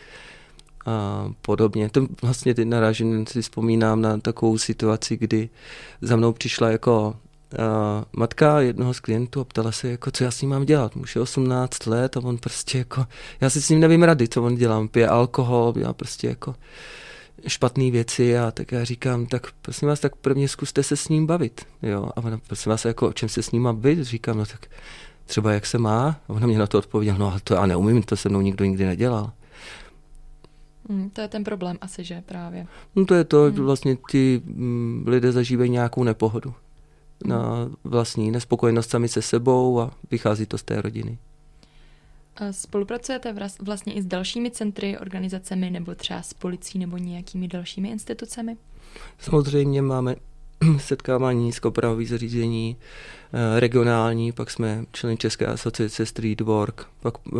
a 0.86 1.32
podobně. 1.42 1.90
To 1.90 2.08
vlastně 2.22 2.56
teď 2.56 2.68
narážím, 2.68 3.28
si 3.28 3.42
vzpomínám 3.42 4.02
na 4.02 4.18
takovou 4.18 4.58
situaci, 4.58 5.18
kdy 5.18 5.50
za 6.02 6.16
mnou 6.16 6.34
přišla 6.34 6.70
jako 6.70 7.16
uh, 7.54 8.04
matka 8.12 8.60
jednoho 8.60 8.94
z 8.94 9.00
klientů 9.00 9.42
a 9.42 9.44
ptala 9.44 9.72
se, 9.72 9.88
jako, 9.88 10.12
co 10.12 10.24
já 10.24 10.32
s 10.32 10.42
ním 10.42 10.50
mám 10.50 10.66
dělat. 10.66 10.96
Muž 10.96 11.16
je 11.16 11.22
18 11.22 11.86
let 11.86 12.18
a 12.18 12.20
on 12.24 12.38
prostě 12.38 12.78
jako, 12.78 13.06
já 13.42 13.50
si 13.50 13.62
s 13.62 13.70
ním 13.70 13.80
nevím 13.80 14.04
rady, 14.04 14.28
co 14.28 14.44
on 14.44 14.56
dělá. 14.56 14.80
On 14.80 14.88
pije 14.88 15.08
alkohol, 15.08 15.74
já 15.78 15.94
prostě 15.94 16.28
jako 16.28 16.56
špatné 17.48 17.92
věci 17.92 18.38
a 18.38 18.52
tak 18.52 18.72
já 18.72 18.84
říkám, 18.84 19.26
tak 19.26 19.48
prosím 19.62 19.88
vás, 19.88 20.00
tak 20.00 20.16
prvně 20.16 20.48
zkuste 20.48 20.84
se 20.84 20.96
s 20.96 21.10
ním 21.10 21.28
bavit. 21.28 21.66
Jo? 21.82 22.10
A 22.16 22.18
ona, 22.18 22.40
prosím 22.48 22.70
vás, 22.70 22.86
jako 22.86 23.08
o 23.08 23.14
čem 23.14 23.30
se 23.30 23.44
s 23.44 23.52
ním 23.52 23.62
má 23.62 23.74
bavit? 23.74 24.04
Říkám, 24.04 24.38
no 24.38 24.46
tak 24.46 24.66
třeba 25.26 25.54
jak 25.54 25.66
se 25.66 25.78
má? 25.78 26.20
A 26.28 26.30
ona 26.30 26.48
mě 26.48 26.58
na 26.58 26.68
to 26.68 26.78
odpověděla, 26.78 27.18
no 27.18 27.32
ale 27.32 27.40
to 27.44 27.54
já 27.54 27.66
neumím, 27.66 28.04
to 28.04 28.18
se 28.18 28.30
mnou 28.30 28.42
nikdo 28.42 28.66
nikdy 28.66 28.86
nedělal. 28.86 29.32
Hmm, 30.90 31.10
to 31.10 31.22
je 31.22 31.28
ten 31.28 31.44
problém 31.44 31.78
asi, 31.82 32.04
že 32.04 32.24
právě. 32.26 32.68
No 32.96 33.06
to 33.06 33.16
je 33.16 33.24
to, 33.24 33.44
hmm. 33.44 33.66
vlastně 33.66 33.98
ti 34.12 34.42
mm, 34.46 35.04
lidé 35.08 35.32
zažívají 35.32 35.70
nějakou 35.70 36.04
nepohodu. 36.04 36.54
Na 37.26 37.70
vlastní 37.84 38.32
nespokojenost 38.32 38.90
sami 38.90 39.08
se 39.08 39.22
sebou 39.22 39.80
a 39.80 39.92
vychází 40.12 40.46
to 40.46 40.58
z 40.58 40.64
té 40.64 40.82
rodiny. 40.82 41.18
Spolupracujete 42.52 43.36
vlastně 43.62 43.94
i 43.94 44.02
s 44.02 44.06
dalšími 44.06 44.52
centry, 44.52 44.98
organizacemi 44.98 45.70
nebo 45.70 45.96
třeba 45.96 46.22
s 46.22 46.34
policií 46.34 46.80
nebo 46.80 46.98
nějakými 46.98 47.48
dalšími 47.48 47.90
institucemi? 47.90 48.58
Samozřejmě 49.20 49.82
máme 49.82 50.16
setkávání 50.78 51.52
s 51.52 51.60
kopravových 51.60 52.10
zařízení 52.10 52.78
eh, 53.34 53.60
regionální, 53.60 54.32
pak 54.32 54.52
jsme 54.52 54.86
členy 54.92 55.18
České 55.18 55.46
asociace 55.46 56.06
Street 56.06 56.42
Work, 56.42 56.88
pak 57.00 57.14
eh, 57.28 57.32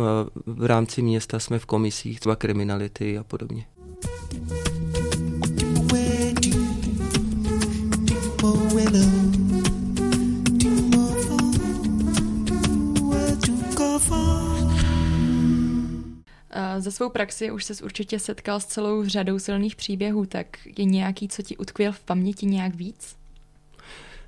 v 0.46 0.64
rámci 0.64 1.02
města 1.02 1.38
jsme 1.38 1.58
v 1.58 1.66
komisích 1.66 2.20
třeba 2.20 2.36
kriminality 2.36 3.18
a 3.18 3.24
podobně. 3.24 3.66
Za 16.78 16.90
svou 16.90 17.08
praxi 17.08 17.50
už 17.50 17.64
ses 17.64 17.82
určitě 17.82 18.18
setkal 18.18 18.60
s 18.60 18.64
celou 18.64 19.04
řadou 19.04 19.38
silných 19.38 19.76
příběhů, 19.76 20.26
tak 20.26 20.46
je 20.78 20.84
nějaký, 20.84 21.28
co 21.28 21.42
ti 21.42 21.56
utkvěl 21.56 21.92
v 21.92 22.00
paměti 22.00 22.46
nějak 22.46 22.74
víc? 22.74 23.16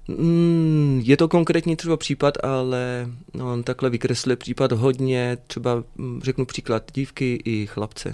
Mm, 0.09 1.03
je 1.05 1.17
to 1.17 1.29
konkrétní 1.29 1.77
třeba 1.77 1.97
případ, 1.97 2.35
ale 2.45 3.09
no, 3.35 3.53
on 3.53 3.63
takhle 3.63 3.91
vykreslil 3.91 4.37
případ 4.37 4.73
hodně, 4.73 5.39
třeba 5.47 5.85
mm, 5.97 6.21
řeknu 6.23 6.47
příklad 6.47 6.91
dívky 6.95 7.43
i 7.45 7.67
chlapce. 7.67 8.13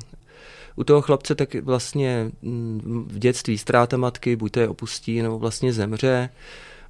U 0.77 0.85
toho 0.85 1.03
chlapce 1.03 1.35
tak 1.35 1.55
vlastně 1.55 2.31
mm, 2.43 3.05
v 3.09 3.19
dětství 3.19 3.59
ztráta 3.59 3.97
matky, 3.97 4.37
buď 4.37 4.53
to 4.53 4.61
je 4.61 4.69
opustí, 4.69 5.23
nebo 5.23 5.39
vlastně 5.39 5.73
zemře. 5.73 6.29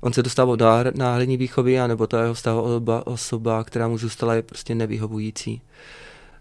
On 0.01 0.13
se 0.13 0.23
dostává 0.23 0.57
do 0.57 0.67
náhradní 0.95 1.37
výchovy, 1.37 1.81
anebo 1.81 2.07
ta 2.07 2.23
jeho 2.23 2.35
vztahová 2.35 3.07
osoba, 3.07 3.65
která 3.65 3.89
mu 3.89 3.99
zůstala, 3.99 4.35
je 4.35 4.43
prostě 4.43 4.75
nevyhovující. 4.75 5.61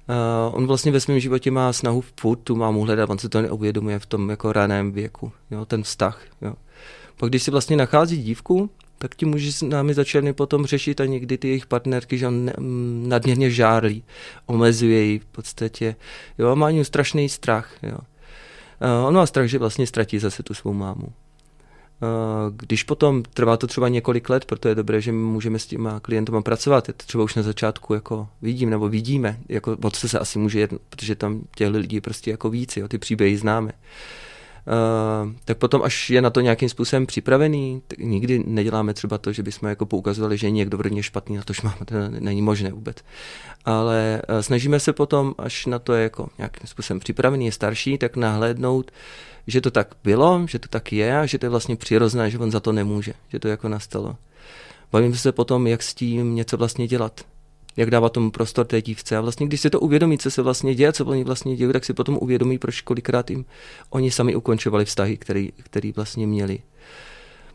Uh, 0.10 0.56
on 0.56 0.68
vlastně 0.68 0.92
ve 0.92 1.00
svém 1.00 1.20
životě 1.20 1.52
má 1.52 1.74
snahu 1.74 2.04
furt 2.20 2.38
tu 2.38 2.56
mámu 2.56 2.82
hledat, 2.82 3.10
on 3.10 3.18
se 3.18 3.30
to 3.30 3.42
neuvědomuje 3.42 4.00
v 4.00 4.06
tom 4.06 4.30
jako 4.30 4.54
raném 4.54 4.92
věku, 4.92 5.32
jo, 5.52 5.66
ten 5.66 5.84
vztah. 5.84 6.22
Jo. 6.42 6.54
Pak 7.18 7.30
když 7.30 7.44
si 7.44 7.52
vlastně 7.52 7.78
nachází 7.78 8.24
dívku, 8.24 8.70
tak 8.98 9.16
ti 9.16 9.26
muži 9.26 9.52
s 9.52 9.62
námi 9.62 9.94
začali 9.94 10.34
potom 10.34 10.66
řešit 10.66 11.02
a 11.02 11.06
někdy 11.06 11.38
ty 11.38 11.48
jejich 11.48 11.66
partnerky, 11.66 12.18
že 12.18 12.28
on 12.28 12.46
ne, 12.46 12.54
m, 12.58 13.04
nadměrně 13.08 13.52
žárlí, 13.52 14.04
omezuje 14.46 15.04
ji 15.04 15.20
v 15.20 15.26
podstatě. 15.26 15.96
Jo, 16.38 16.50
a 16.50 16.56
má 16.56 16.70
strašný 16.84 17.30
strach. 17.30 17.72
Jo. 17.84 17.98
Uh, 17.98 19.08
on 19.08 19.14
má 19.14 19.26
strach, 19.26 19.48
že 19.48 19.60
vlastně 19.60 19.88
ztratí 19.88 20.20
zase 20.20 20.44
tu 20.44 20.54
svou 20.54 20.74
mámu. 20.74 21.08
Eh, 22.02 22.52
když 22.56 22.84
potom 22.84 23.24
trvá 23.24 23.58
to 23.58 23.68
třeba 23.68 23.88
několik 23.88 24.30
let, 24.30 24.46
proto 24.46 24.70
je 24.70 24.76
dobré, 24.76 25.02
že 25.02 25.12
můžeme 25.12 25.60
s 25.60 25.66
těma 25.66 26.00
klientama 26.00 26.42
pracovat. 26.42 26.88
Je 26.88 26.94
to 26.94 27.06
třeba 27.06 27.24
už 27.24 27.36
na 27.36 27.44
začátku 27.44 27.94
jako 27.94 28.28
vidím 28.42 28.70
nebo 28.70 28.90
vidíme, 28.90 29.38
jako 29.50 29.78
co 29.92 30.10
se 30.10 30.20
asi 30.20 30.40
může 30.40 30.60
jednat, 30.60 30.82
protože 30.90 31.16
tam 31.16 31.42
těch 31.56 31.70
lidí 31.70 32.02
prostě 32.02 32.32
jako 32.32 32.50
víc, 32.50 32.78
jo, 32.78 32.88
ty 32.88 32.98
příběhy 32.98 33.38
známe. 33.38 33.72
Uh, 34.68 35.32
tak 35.46 35.58
potom, 35.58 35.82
až 35.84 36.10
je 36.10 36.22
na 36.22 36.30
to 36.30 36.42
nějakým 36.42 36.70
způsobem 36.70 37.06
připravený, 37.06 37.82
tak 37.88 38.00
nikdy 38.00 38.44
neděláme 38.48 38.94
třeba 38.94 39.18
to, 39.18 39.32
že 39.32 39.44
bychom 39.44 39.70
jako 39.70 39.86
poukazovali, 39.86 40.38
že 40.38 40.48
je 40.48 40.52
někdo 40.52 40.78
v 40.78 41.02
špatný, 41.02 41.36
na 41.36 41.44
to, 41.44 41.54
že 41.54 41.62
máme, 41.64 41.86
to 41.86 41.96
není 42.20 42.42
možné 42.42 42.72
vůbec. 42.72 42.98
Ale 43.66 44.22
uh, 44.30 44.40
snažíme 44.40 44.80
se 44.80 44.94
potom, 44.94 45.36
až 45.38 45.66
na 45.66 45.80
to 45.80 45.94
je 45.94 46.04
jako 46.04 46.28
nějakým 46.38 46.68
způsobem 46.68 47.00
připravený, 47.00 47.46
je 47.46 47.52
starší, 47.52 47.98
tak 47.98 48.16
nahlédnout, 48.16 48.92
uh, 48.92 48.98
že 49.48 49.62
to 49.62 49.72
tak 49.72 49.96
bylo, 50.04 50.46
že 50.50 50.60
to 50.60 50.68
tak 50.68 50.92
je 50.92 51.18
a 51.18 51.26
že 51.26 51.38
to 51.38 51.46
je 51.46 51.50
vlastně 51.50 51.76
přirozené, 51.76 52.30
že 52.30 52.40
on 52.40 52.52
za 52.52 52.60
to 52.60 52.72
nemůže, 52.72 53.14
že 53.30 53.40
to 53.40 53.48
jako 53.48 53.70
nastalo. 53.70 54.16
Bavím 54.92 55.16
se 55.16 55.32
potom, 55.32 55.68
jak 55.68 55.84
s 55.84 55.94
tím 55.94 56.36
něco 56.36 56.58
vlastně 56.58 56.88
dělat, 56.88 57.22
jak 57.78 57.92
dávat 57.92 58.14
tomu 58.14 58.32
prostor 58.32 58.66
té 58.66 58.82
dívce. 58.82 59.18
A 59.18 59.22
vlastně, 59.22 59.48
když 59.48 59.62
si 59.62 59.70
to 59.70 59.80
uvědomí, 59.80 60.18
co 60.18 60.32
se 60.32 60.42
vlastně 60.42 60.76
děje, 60.76 60.94
co 60.94 61.06
oni 61.06 61.24
vlastně 61.24 61.56
dějí, 61.56 61.74
tak 61.74 61.86
si 61.86 61.94
potom 61.94 62.18
uvědomí, 62.22 62.58
proč 62.58 62.82
kolikrát 62.82 63.30
jim 63.30 63.46
oni 63.90 64.12
sami 64.12 64.36
ukončovali 64.36 64.86
vztahy, 64.86 65.18
který, 65.18 65.52
který 65.64 65.92
vlastně 65.92 66.28
měli. 66.28 66.60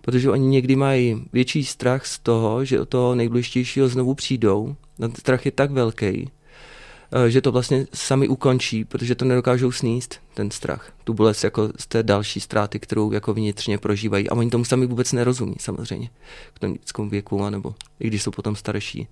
Protože 0.01 0.31
oni 0.31 0.47
někdy 0.47 0.77
mají 0.77 1.25
větší 1.33 1.65
strach 1.65 2.07
z 2.07 2.19
toho, 2.19 2.65
že 2.65 2.81
od 2.81 2.89
toho 2.89 3.15
nejdůležitějšího 3.15 3.89
znovu 3.89 4.15
přijdou. 4.15 4.77
Ten 5.01 5.15
strach 5.15 5.47
je 5.47 5.53
tak 5.53 5.71
velký, 5.71 6.31
že 7.29 7.41
to 7.41 7.53
vlastně 7.53 7.87
sami 7.95 8.29
ukončí, 8.29 8.85
protože 8.85 9.15
to 9.15 9.25
nedokážou 9.25 9.73
sníst, 9.73 10.21
ten 10.35 10.51
strach, 10.51 10.93
tu 11.05 11.15
bolest 11.15 11.45
jako 11.45 11.69
z 11.79 11.87
té 11.87 12.03
další 12.03 12.41
ztráty, 12.41 12.79
kterou 12.79 13.13
jako 13.13 13.35
vnitřně 13.35 13.79
prožívají. 13.79 14.31
A 14.31 14.35
oni 14.35 14.51
tomu 14.51 14.65
sami 14.65 14.87
vůbec 14.87 15.13
nerozumí, 15.13 15.55
samozřejmě, 15.59 16.11
v 16.55 16.59
tom 16.59 16.73
dětském 16.73 17.09
věku, 17.09 17.45
anebo 17.45 17.75
i 18.01 18.07
když 18.07 18.23
jsou 18.23 18.31
potom 18.31 18.57
starší. 18.57 19.09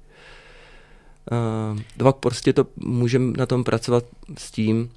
Uh, 2.02 2.10
prostě 2.10 2.52
to 2.52 2.66
můžeme 2.76 3.32
na 3.36 3.46
tom 3.46 3.64
pracovat 3.64 4.04
s 4.38 4.50
tím, 4.50 4.90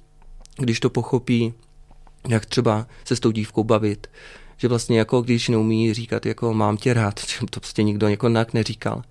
když 0.56 0.80
to 0.80 0.90
pochopí, 0.90 1.54
jak 2.28 2.46
třeba 2.46 2.86
se 3.04 3.16
s 3.16 3.20
tou 3.20 3.30
dívkou 3.30 3.64
bavit, 3.64 4.06
že 4.56 4.68
vlastně 4.68 4.98
jako 4.98 5.22
když 5.22 5.48
neumí 5.48 5.94
říkat 5.94 6.26
jako 6.26 6.54
mám 6.54 6.76
tě 6.76 6.94
rád, 6.94 7.20
to 7.50 7.60
prostě 7.60 7.82
nikdo 7.82 8.08
jako 8.08 8.28
neříkal, 8.52 9.02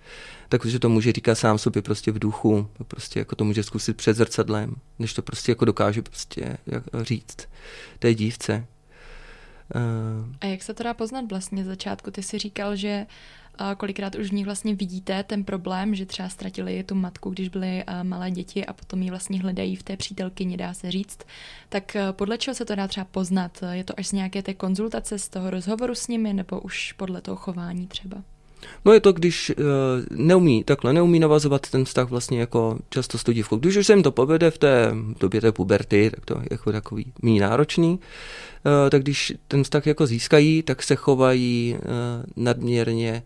takže 0.49 0.79
to 0.79 0.89
může 0.89 1.11
říkat 1.11 1.35
sám 1.35 1.57
sobě 1.57 1.81
prostě 1.81 2.11
v 2.11 2.19
duchu, 2.19 2.69
prostě 2.87 3.19
jako 3.19 3.35
to 3.35 3.43
může 3.43 3.63
zkusit 3.63 3.97
před 3.97 4.13
zrcadlem, 4.13 4.75
než 4.99 5.13
to 5.13 5.21
prostě 5.21 5.51
jako 5.51 5.65
dokáže 5.65 6.01
prostě 6.01 6.57
říct 7.01 7.47
té 7.99 8.13
dívce. 8.13 8.65
Uh, 9.75 10.35
a 10.41 10.45
jak 10.45 10.63
se 10.63 10.73
to 10.73 10.83
dá 10.83 10.93
poznat 10.93 11.25
vlastně 11.29 11.63
z 11.63 11.67
začátku? 11.67 12.11
Ty 12.11 12.23
si 12.23 12.37
říkal, 12.37 12.75
že 12.75 13.05
a 13.61 13.75
kolikrát 13.75 14.15
už 14.15 14.29
v 14.29 14.33
nich 14.33 14.45
vlastně 14.45 14.75
vidíte 14.75 15.23
ten 15.23 15.43
problém, 15.43 15.95
že 15.95 16.05
třeba 16.05 16.29
ztratili 16.29 16.83
tu 16.83 16.95
matku, 16.95 17.29
když 17.29 17.49
byly 17.49 17.83
malé 18.03 18.31
děti 18.31 18.65
a 18.65 18.73
potom 18.73 19.01
ji 19.01 19.09
vlastně 19.09 19.41
hledají 19.41 19.75
v 19.75 19.83
té 19.83 19.97
přítelkyni, 19.97 20.57
dá 20.57 20.73
se 20.73 20.91
říct. 20.91 21.19
Tak 21.69 21.97
podle 22.11 22.37
čeho 22.37 22.55
se 22.55 22.65
to 22.65 22.75
dá 22.75 22.87
třeba 22.87 23.05
poznat? 23.05 23.63
Je 23.71 23.83
to 23.83 23.93
až 23.97 24.07
z 24.07 24.11
nějaké 24.11 24.43
té 24.43 24.53
konzultace, 24.53 25.19
z 25.19 25.29
toho 25.29 25.49
rozhovoru 25.49 25.95
s 25.95 26.07
nimi, 26.07 26.33
nebo 26.33 26.61
už 26.61 26.91
podle 26.91 27.21
toho 27.21 27.37
chování 27.37 27.87
třeba? 27.87 28.23
No 28.85 28.93
je 28.93 28.99
to, 28.99 29.11
když 29.11 29.51
uh, 29.57 29.65
neumí 30.11 30.63
takhle, 30.63 30.93
neumí 30.93 31.19
navazovat 31.19 31.69
ten 31.69 31.85
vztah 31.85 32.09
vlastně 32.09 32.39
jako 32.39 32.79
často 32.89 33.17
s 33.17 33.23
dívkou. 33.33 33.57
Když 33.57 33.75
už 33.77 33.85
se 33.85 33.93
jim 33.93 34.03
to 34.03 34.11
povede 34.11 34.51
v 34.51 34.57
té 34.57 34.91
době 35.19 35.41
té 35.41 35.51
puberty, 35.51 36.11
tak 36.15 36.25
to 36.25 36.37
je 36.39 36.47
jako 36.51 36.71
takový 36.71 37.13
méně 37.21 37.41
náročný, 37.41 37.91
uh, 37.91 38.89
tak 38.89 39.01
když 39.01 39.33
ten 39.47 39.63
vztah 39.63 39.87
jako 39.87 40.07
získají, 40.07 40.63
tak 40.63 40.83
se 40.83 40.95
chovají 40.95 41.75
uh, 41.77 41.83
nadměrně 42.35 43.23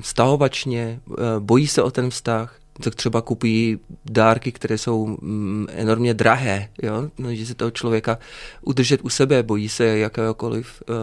stahovačně, 0.00 1.00
uh, 1.06 1.16
bojí 1.38 1.66
se 1.66 1.82
o 1.82 1.90
ten 1.90 2.10
vztah, 2.10 2.59
tak 2.80 2.94
třeba 2.94 3.22
kupují 3.22 3.78
dárky, 4.04 4.52
které 4.52 4.78
jsou 4.78 5.06
mm, 5.06 5.66
enormně 5.70 6.14
drahé, 6.14 6.68
jo? 6.82 7.10
No, 7.18 7.34
že 7.34 7.46
se 7.46 7.54
toho 7.54 7.70
člověka 7.70 8.18
udržet 8.62 9.00
u 9.02 9.08
sebe, 9.08 9.42
bojí 9.42 9.68
se 9.68 9.98
jakéhokoliv 9.98 10.82
uh, 10.88 10.94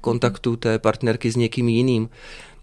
kontaktu 0.00 0.56
té 0.56 0.78
partnerky 0.78 1.30
s 1.30 1.36
někým 1.36 1.68
jiným. 1.68 2.08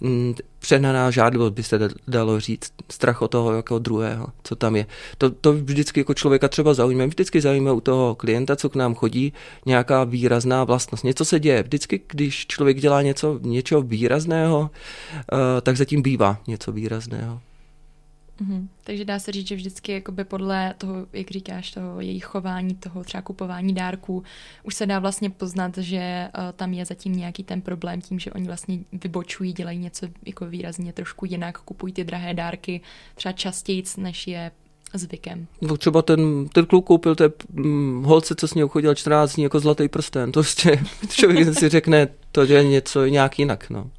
Mm, 0.02 0.36
přehnaná 0.60 1.12
žádlivost 1.12 1.54
by 1.54 1.64
se 1.64 1.80
dalo 2.08 2.40
říct, 2.40 2.72
strach 2.92 3.22
o 3.22 3.28
toho 3.28 3.54
jako 3.54 3.80
druhého, 3.80 4.28
co 4.44 4.56
tam 4.56 4.76
je. 4.76 4.86
To, 5.18 5.30
to 5.30 5.54
vždycky 5.54 6.00
jako 6.00 6.14
člověka 6.14 6.48
třeba 6.48 6.74
zaujme, 6.74 7.08
vždycky 7.08 7.42
zaujme 7.42 7.72
u 7.72 7.82
toho 7.82 8.16
klienta, 8.16 8.56
co 8.56 8.70
k 8.70 8.76
nám 8.76 8.96
chodí, 8.96 9.34
nějaká 9.66 10.04
výrazná 10.04 10.64
vlastnost. 10.64 11.04
Něco 11.04 11.26
se 11.26 11.40
děje. 11.40 11.64
Vždycky, 11.64 12.02
když 12.08 12.48
člověk 12.48 12.80
dělá 12.80 13.02
něco, 13.02 13.40
něčeho 13.42 13.82
výrazného, 13.82 14.60
uh, 14.60 14.70
tak 15.62 15.78
zatím 15.78 16.02
bývá 16.02 16.38
něco 16.48 16.72
výrazného. 16.72 17.42
Mm-hmm. 18.42 18.68
Takže 18.84 19.06
dá 19.06 19.20
se 19.20 19.32
říct, 19.32 19.48
že 19.48 19.56
vždycky 19.56 19.92
jakoby 19.92 20.24
podle 20.24 20.74
toho, 20.78 20.96
jak 21.14 21.32
říkáš, 21.32 21.72
toho 21.72 22.02
jejich 22.02 22.26
chování, 22.26 22.76
toho 22.76 23.04
třeba 23.04 23.22
kupování 23.22 23.74
dárků, 23.74 24.24
už 24.64 24.76
se 24.76 24.86
dá 24.86 25.00
vlastně 25.00 25.30
poznat, 25.30 25.78
že 25.78 26.30
uh, 26.38 26.44
tam 26.56 26.74
je 26.74 26.86
zatím 26.86 27.16
nějaký 27.16 27.44
ten 27.44 27.62
problém 27.62 28.02
tím, 28.02 28.20
že 28.20 28.32
oni 28.32 28.46
vlastně 28.46 28.80
vybočují, 29.04 29.54
dělají 29.54 29.80
něco 29.80 30.08
jako 30.26 30.46
výrazně 30.46 30.94
trošku 30.94 31.26
jinak, 31.26 31.58
kupují 31.58 31.94
ty 31.94 32.04
drahé 32.04 32.34
dárky 32.34 32.82
třeba 33.16 33.34
častěji, 33.34 33.84
než 33.98 34.28
je 34.28 34.52
zvykem. 34.94 35.48
No 35.62 35.78
třeba 35.78 36.02
ten, 36.02 36.48
ten 36.48 36.66
kluk 36.66 36.86
koupil 36.86 37.16
té 37.16 37.32
hm, 37.54 38.04
holce, 38.04 38.36
co 38.36 38.48
s 38.48 38.54
ní 38.54 38.64
chodil 38.70 38.96
14 38.96 39.36
dní 39.36 39.44
jako 39.44 39.60
zlatý 39.60 39.88
prsten. 39.88 40.32
To 40.32 40.40
prostě 40.40 40.84
člověk 41.10 41.60
si 41.60 41.70
řekne, 41.70 42.08
to 42.32 42.44
je 42.44 42.64
něco 42.64 43.06
nějak 43.06 43.40
jinak. 43.40 43.70
No. 43.70 43.90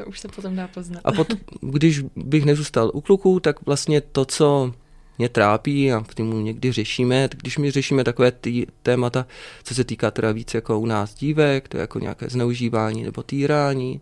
To 0.00 0.06
už 0.06 0.20
se 0.20 0.28
potom 0.28 0.56
dá 0.56 0.68
poznat. 0.68 1.00
A 1.04 1.12
pot, 1.12 1.28
když 1.60 2.00
bych 2.16 2.44
nezůstal 2.44 2.90
u 2.94 3.00
kluků, 3.00 3.40
tak 3.40 3.66
vlastně 3.66 4.00
to, 4.00 4.24
co 4.24 4.72
mě 5.18 5.28
trápí 5.28 5.92
a 5.92 6.04
tím 6.14 6.44
někdy 6.44 6.72
řešíme, 6.72 7.28
když 7.36 7.58
my 7.58 7.70
řešíme 7.70 8.04
takové 8.04 8.32
ty 8.32 8.66
témata, 8.82 9.26
co 9.62 9.74
se 9.74 9.84
týká 9.84 10.10
teda 10.10 10.32
víc 10.32 10.54
jako 10.54 10.78
u 10.78 10.86
nás 10.86 11.14
dívek, 11.14 11.68
to 11.68 11.76
je 11.76 11.80
jako 11.80 11.98
nějaké 11.98 12.28
zneužívání 12.28 13.02
nebo 13.02 13.22
týrání, 13.22 14.00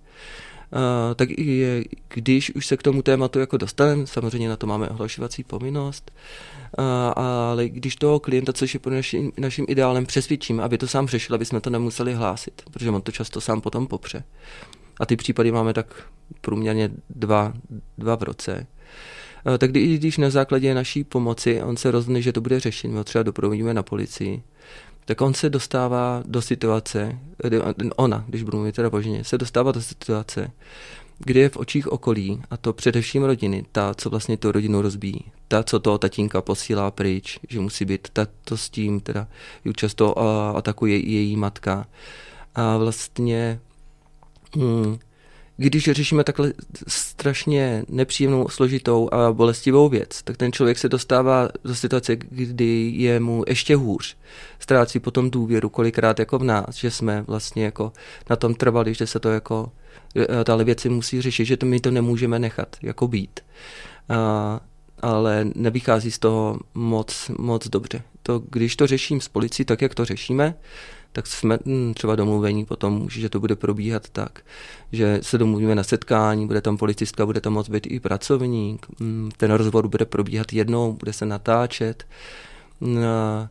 Uh, 0.73 1.15
tak 1.15 1.39
je, 1.39 1.85
když 2.09 2.55
už 2.55 2.67
se 2.67 2.77
k 2.77 2.83
tomu 2.83 3.03
tématu 3.03 3.39
jako 3.39 3.57
dostaneme, 3.57 4.07
samozřejmě 4.07 4.49
na 4.49 4.57
to 4.57 4.67
máme 4.67 4.89
ohlašovací 4.89 5.45
povinnost, 5.45 6.11
uh, 6.79 6.85
ale 7.17 7.69
když 7.69 7.97
toho 7.97 8.21
klienta, 8.21 8.53
což 8.53 8.75
je 8.75 8.81
pro 8.81 8.95
naším, 8.95 9.33
naším 9.39 9.67
ideálem, 9.69 10.07
přesvědčíme, 10.07 10.63
aby 10.63 10.79
to 10.79 10.89
sám 10.89 11.09
řešil, 11.09 11.35
aby 11.35 11.45
jsme 11.45 11.61
to 11.61 11.71
nemuseli 11.71 12.15
hlásit, 12.15 12.63
protože 12.71 12.91
on 12.91 13.03
to 13.03 13.13
často 13.13 13.41
sám 13.41 13.61
potom 13.61 13.87
popře. 13.87 14.25
A 15.01 15.07
ty 15.07 15.17
případy 15.17 15.53
máme 15.53 15.75
tak 15.75 15.87
průměrně 16.41 16.91
dva, 17.11 17.53
dva 17.99 18.17
v 18.17 18.23
roce. 18.23 18.67
Uh, 19.47 19.59
tak 19.59 19.73
když 19.73 20.19
na 20.19 20.31
základě 20.31 20.75
naší 20.75 21.05
pomoci 21.05 21.63
on 21.63 21.77
se 21.77 21.91
rozhodne, 21.91 22.23
že 22.23 22.33
to 22.33 22.41
bude 22.41 22.59
my 22.87 22.97
ho 22.97 23.05
třeba 23.05 23.23
doprovodíme 23.23 23.75
na 23.75 23.83
policii, 23.83 24.43
tak 25.05 25.21
on 25.21 25.35
se 25.35 25.51
dostává 25.51 26.23
do 26.27 26.43
situace, 26.43 27.19
ona, 27.97 28.25
když 28.29 28.43
budu 28.43 28.59
mluvit 28.59 28.75
teda 28.75 28.91
božně, 28.91 29.25
se 29.25 29.39
dostává 29.39 29.73
do 29.73 29.83
situace, 29.83 30.51
kdy 31.19 31.41
je 31.41 31.49
v 31.49 31.57
očích 31.57 31.93
okolí, 31.93 32.43
a 32.51 32.57
to 32.57 32.73
především 32.73 33.25
rodiny, 33.25 33.65
ta, 33.73 33.95
co 33.95 34.11
vlastně 34.11 34.37
tu 34.37 34.53
rodinu 34.53 34.83
rozbíjí, 34.83 35.25
ta, 35.49 35.63
co 35.63 35.81
toho 35.81 35.99
tatínka 35.99 36.43
posílá 36.43 36.91
pryč, 36.91 37.39
že 37.49 37.61
musí 37.61 37.85
být, 37.85 38.09
ta 38.13 38.27
to 38.45 38.57
s 38.57 38.71
tím 38.71 39.01
teda 39.01 39.29
ji 39.65 39.73
často 39.73 40.19
atakuje 40.57 40.97
její 40.97 41.37
matka. 41.37 41.87
A 42.55 42.77
vlastně 42.77 43.61
když 45.61 45.85
řešíme 45.85 46.25
takhle 46.25 46.53
strašně 46.89 47.85
nepříjemnou, 47.89 48.49
složitou 48.49 49.09
a 49.13 49.33
bolestivou 49.33 49.89
věc, 49.89 50.23
tak 50.23 50.37
ten 50.37 50.53
člověk 50.53 50.79
se 50.79 50.89
dostává 50.89 51.49
do 51.65 51.75
situace, 51.75 52.17
kdy 52.17 52.93
je 52.95 53.21
mu 53.21 53.45
ještě 53.49 53.77
hůř. 53.77 54.17
Ztrácí 54.59 54.99
potom 54.99 55.31
důvěru 55.31 55.69
kolikrát 55.69 56.19
jako 56.19 56.39
v 56.39 56.45
nás, 56.45 56.75
že 56.75 56.91
jsme 56.91 57.25
vlastně 57.27 57.65
jako 57.65 57.93
na 58.31 58.37
tom 58.37 58.55
trvali, 58.55 58.95
že 58.95 59.07
se 59.07 59.21
to 59.21 59.29
jako 59.29 59.73
eh, 60.17 60.45
tahle 60.45 60.65
věci 60.65 60.89
musí 60.89 61.23
řešit, 61.23 61.45
že 61.45 61.57
to 61.57 61.67
my 61.67 61.81
to 61.81 61.91
nemůžeme 61.91 62.39
nechat 62.39 62.77
jako 62.83 63.09
být. 63.09 63.41
A, 64.09 64.61
ale 65.03 65.47
nevychází 65.55 66.11
z 66.11 66.19
toho 66.19 66.59
moc, 66.75 67.31
moc 67.39 67.69
dobře. 67.69 68.03
To, 68.29 68.43
když 68.51 68.77
to 68.77 68.87
řeším 68.87 69.21
s 69.21 69.29
policií, 69.29 69.67
tak 69.67 69.83
jak 69.83 69.95
to 69.95 70.05
řešíme, 70.05 70.55
tak 71.13 71.27
jsme 71.27 71.59
hm, 71.67 71.95
třeba 71.95 72.17
domluvení 72.17 72.65
potom, 72.65 73.09
že 73.11 73.29
to 73.29 73.41
bude 73.41 73.57
probíhat 73.57 74.09
tak, 74.09 74.41
že 74.93 75.19
se 75.23 75.39
domluvíme 75.39 75.75
na 75.75 75.83
setkání, 75.83 76.47
bude 76.47 76.61
tam 76.61 76.77
policistka, 76.77 77.27
bude 77.27 77.41
tam 77.41 77.53
moc 77.53 77.69
být 77.69 77.87
i 77.87 78.01
pracovník, 78.01 78.87
hm, 79.01 79.31
ten 79.37 79.51
rozhovor 79.51 79.89
bude 79.89 80.05
probíhat 80.05 80.53
jednou, 80.53 80.93
bude 80.93 81.13
se 81.13 81.27
natáčet, 81.27 82.07
no, 82.81 83.49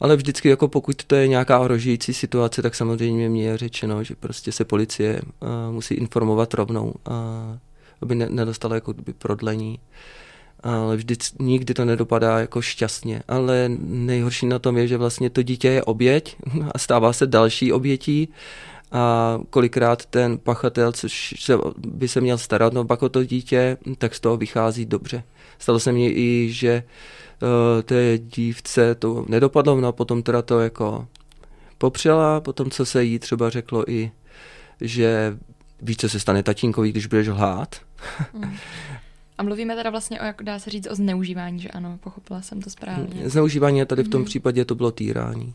ale 0.00 0.16
vždycky 0.16 0.48
jako 0.48 0.68
pokud 0.68 1.04
to 1.04 1.14
je 1.14 1.28
nějaká 1.28 1.58
ohrožující 1.58 2.14
situace, 2.14 2.62
tak 2.62 2.74
samozřejmě 2.74 3.28
mě 3.28 3.44
je 3.44 3.58
řečeno, 3.58 4.04
že 4.04 4.14
prostě 4.14 4.52
se 4.52 4.64
policie 4.64 5.22
musí 5.70 5.94
informovat 5.94 6.54
rovnou, 6.54 6.94
aby 8.02 8.14
ne, 8.14 8.28
nedostala 8.30 8.74
jako 8.74 8.94
prodlení 9.18 9.78
ale 10.64 10.96
vždy, 10.96 11.16
nikdy 11.40 11.74
to 11.74 11.84
nedopadá 11.84 12.38
jako 12.38 12.62
šťastně. 12.62 13.22
Ale 13.28 13.70
nejhorší 13.78 14.46
na 14.46 14.58
tom 14.58 14.76
je, 14.76 14.88
že 14.88 14.96
vlastně 14.96 15.30
to 15.30 15.42
dítě 15.42 15.68
je 15.68 15.82
oběť 15.82 16.36
a 16.74 16.78
stává 16.78 17.12
se 17.12 17.26
další 17.26 17.72
obětí 17.72 18.28
a 18.92 19.38
kolikrát 19.50 20.06
ten 20.06 20.38
pachatel, 20.38 20.92
což 20.92 21.34
se, 21.38 21.58
by 21.86 22.08
se 22.08 22.20
měl 22.20 22.38
starat 22.38 22.72
no 22.72 22.84
pak 22.84 23.02
o 23.02 23.08
to 23.08 23.24
dítě, 23.24 23.76
tak 23.98 24.14
z 24.14 24.20
toho 24.20 24.36
vychází 24.36 24.86
dobře. 24.86 25.22
Stalo 25.58 25.80
se 25.80 25.92
mně 25.92 26.12
i, 26.12 26.48
že 26.50 26.82
uh, 27.42 27.82
té 27.82 28.18
dívce 28.18 28.94
to 28.94 29.24
nedopadlo, 29.28 29.80
no 29.80 29.88
a 29.88 29.92
potom 29.92 30.22
teda 30.22 30.42
to 30.42 30.60
jako 30.60 31.06
popřela, 31.78 32.40
potom 32.40 32.70
co 32.70 32.86
se 32.86 33.04
jí 33.04 33.18
třeba 33.18 33.50
řeklo 33.50 33.90
i, 33.90 34.12
že 34.80 35.36
víš, 35.82 35.96
co 35.96 36.08
se 36.08 36.20
stane 36.20 36.42
tatínkovi, 36.42 36.90
když 36.90 37.06
budeš 37.06 37.28
lhát. 37.28 37.76
Mm. 38.32 38.56
A 39.38 39.42
mluvíme 39.42 39.76
teda 39.76 39.90
vlastně 39.90 40.20
o, 40.20 40.24
jak 40.24 40.42
dá 40.42 40.58
se 40.58 40.70
říct, 40.70 40.88
o 40.90 40.94
zneužívání, 40.94 41.60
že 41.60 41.68
ano, 41.68 41.98
pochopila 42.02 42.42
jsem 42.42 42.62
to 42.62 42.70
správně. 42.70 43.30
Zneužívání 43.30 43.82
a 43.82 43.84
tady 43.84 44.02
v 44.02 44.08
tom 44.08 44.20
mm. 44.20 44.24
případě 44.24 44.64
to 44.64 44.74
bylo 44.74 44.90
týrání. 44.90 45.54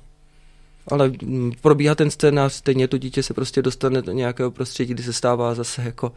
Ale 0.87 1.11
probíhá 1.61 1.95
ten 1.95 2.11
scénář, 2.11 2.53
stejně 2.53 2.87
to 2.87 2.97
dítě 2.97 3.23
se 3.23 3.33
prostě 3.33 3.61
dostane 3.61 4.01
do 4.01 4.11
nějakého 4.11 4.51
prostředí, 4.51 4.93
kdy 4.93 5.03
se 5.03 5.13
stává 5.13 5.55
zase 5.55 5.81
jako 5.81 6.11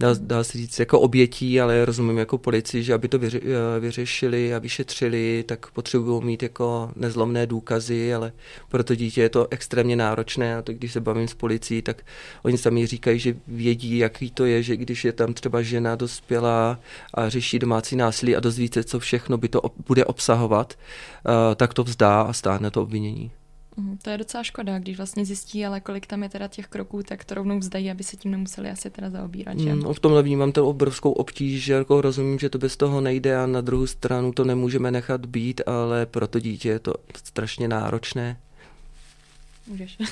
dá, 0.00 0.14
dá 0.20 0.44
se 0.44 0.58
říct, 0.58 0.78
jako 0.78 1.00
obětí, 1.00 1.60
ale 1.60 1.84
rozumím 1.84 2.18
jako 2.18 2.38
policii, 2.38 2.82
že 2.82 2.94
aby 2.94 3.08
to 3.08 3.18
vyři, 3.18 3.40
eh, 3.44 3.80
vyřešili 3.80 4.54
a 4.54 4.58
vyšetřili, 4.58 5.44
tak 5.48 5.70
potřebují 5.70 6.24
mít 6.24 6.42
jako 6.42 6.90
nezlomné 6.96 7.46
důkazy, 7.46 8.14
ale 8.14 8.32
pro 8.68 8.84
to 8.84 8.94
dítě 8.94 9.22
je 9.22 9.28
to 9.28 9.46
extrémně 9.50 9.96
náročné 9.96 10.56
a 10.56 10.62
to 10.62 10.72
když 10.72 10.92
se 10.92 11.00
bavím 11.00 11.28
s 11.28 11.34
policií, 11.34 11.82
tak 11.82 12.02
oni 12.42 12.58
sami 12.58 12.86
říkají, 12.86 13.18
že 13.18 13.36
vědí, 13.46 13.98
jaký 13.98 14.30
to 14.30 14.44
je, 14.44 14.62
že 14.62 14.76
když 14.76 15.04
je 15.04 15.12
tam 15.12 15.34
třeba 15.34 15.62
žena 15.62 15.96
dospělá 15.96 16.80
a 17.14 17.28
řeší 17.28 17.58
domácí 17.58 17.96
násilí 17.96 18.36
a 18.36 18.40
dozví 18.40 18.70
se, 18.74 18.84
co 18.84 18.98
všechno 18.98 19.36
by 19.36 19.48
to 19.48 19.60
bude 19.86 20.04
obsahovat, 20.04 20.74
uh, 20.74 21.54
tak 21.56 21.74
to 21.74 21.84
vzdá 21.84 22.22
a 22.22 22.32
stáhne 22.32 22.70
to 22.70 22.82
obvinění. 22.82 23.30
Mhm, 23.76 23.98
to 24.02 24.10
je 24.10 24.18
docela 24.18 24.42
škoda, 24.42 24.78
když 24.78 24.96
vlastně 24.96 25.24
zjistí, 25.24 25.66
ale 25.66 25.80
kolik 25.80 26.06
tam 26.06 26.22
je 26.22 26.28
teda 26.28 26.48
těch 26.48 26.66
kroků, 26.66 27.02
tak 27.02 27.24
to 27.24 27.34
rovnou 27.34 27.58
vzdají, 27.58 27.90
aby 27.90 28.04
se 28.04 28.16
tím 28.16 28.30
nemuseli 28.30 28.70
asi 28.70 28.90
teda 28.90 29.10
zaobírat. 29.10 29.58
Že? 29.58 29.74
Mm, 29.74 29.94
v 29.94 30.00
tomhle 30.00 30.22
vnímám 30.22 30.52
to 30.52 30.68
obrovskou 30.68 31.12
obtíž, 31.12 31.64
že 31.64 31.72
jako 31.72 32.00
rozumím, 32.00 32.38
že 32.38 32.50
to 32.50 32.58
bez 32.58 32.76
toho 32.76 33.00
nejde 33.00 33.36
a 33.36 33.46
na 33.46 33.60
druhou 33.60 33.86
stranu 33.86 34.32
to 34.32 34.44
nemůžeme 34.44 34.90
nechat 34.90 35.26
být, 35.26 35.60
ale 35.66 36.06
pro 36.06 36.26
to 36.26 36.40
dítě 36.40 36.68
je 36.68 36.78
to 36.78 36.94
strašně 37.24 37.68
náročné. 37.68 38.36
Můžeš. 39.66 39.98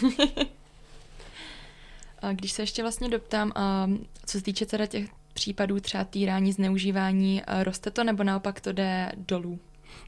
a 2.23 2.33
když 2.33 2.53
se 2.53 2.63
ještě 2.63 2.83
vlastně 2.83 3.09
doptám, 3.09 3.53
a 3.55 3.91
co 4.27 4.39
se 4.39 4.45
týče 4.45 4.67
teda 4.67 4.87
těch 4.87 5.07
případů 5.35 5.81
třeba 5.81 6.05
týrání, 6.05 6.53
zneužívání, 6.53 7.43
roste 7.63 7.91
to 7.91 8.05
nebo 8.05 8.25
naopak 8.25 8.61
to 8.61 8.73
jde 8.73 9.13
dolů? 9.17 9.59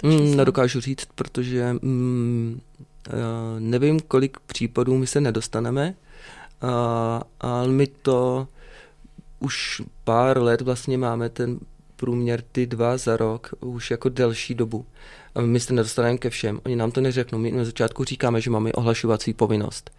Mm, 0.03 0.37
nedokážu 0.37 0.81
říct, 0.81 1.05
protože 1.15 1.73
mm, 1.73 2.61
nevím, 3.59 4.01
kolik 4.01 4.37
případů 4.47 4.99
my 4.99 5.07
se 5.07 5.21
nedostaneme, 5.21 5.95
ale 7.41 7.69
my 7.69 7.87
to 7.87 8.49
už 9.41 9.83
pár 10.05 10.43
let 10.43 10.61
vlastně 10.61 10.99
máme 10.99 11.29
ten 11.29 11.59
průměr 11.97 12.43
ty 12.53 12.67
dva 12.67 12.97
za 12.97 13.17
rok 13.17 13.55
už 13.61 13.91
jako 13.91 14.09
delší 14.09 14.55
dobu. 14.55 14.87
A 15.35 15.41
my 15.41 15.61
se 15.61 15.73
nedostaneme 15.73 16.19
ke 16.19 16.31
všem. 16.31 16.61
Oni 16.67 16.77
nám 16.77 16.91
to 16.91 17.01
neřeknou. 17.01 17.39
My 17.39 17.53
na 17.53 17.65
začátku 17.65 18.05
říkáme, 18.05 18.41
že 18.41 18.51
máme 18.51 18.73
ohlašovací 18.73 19.33
povinnost. 19.33 19.91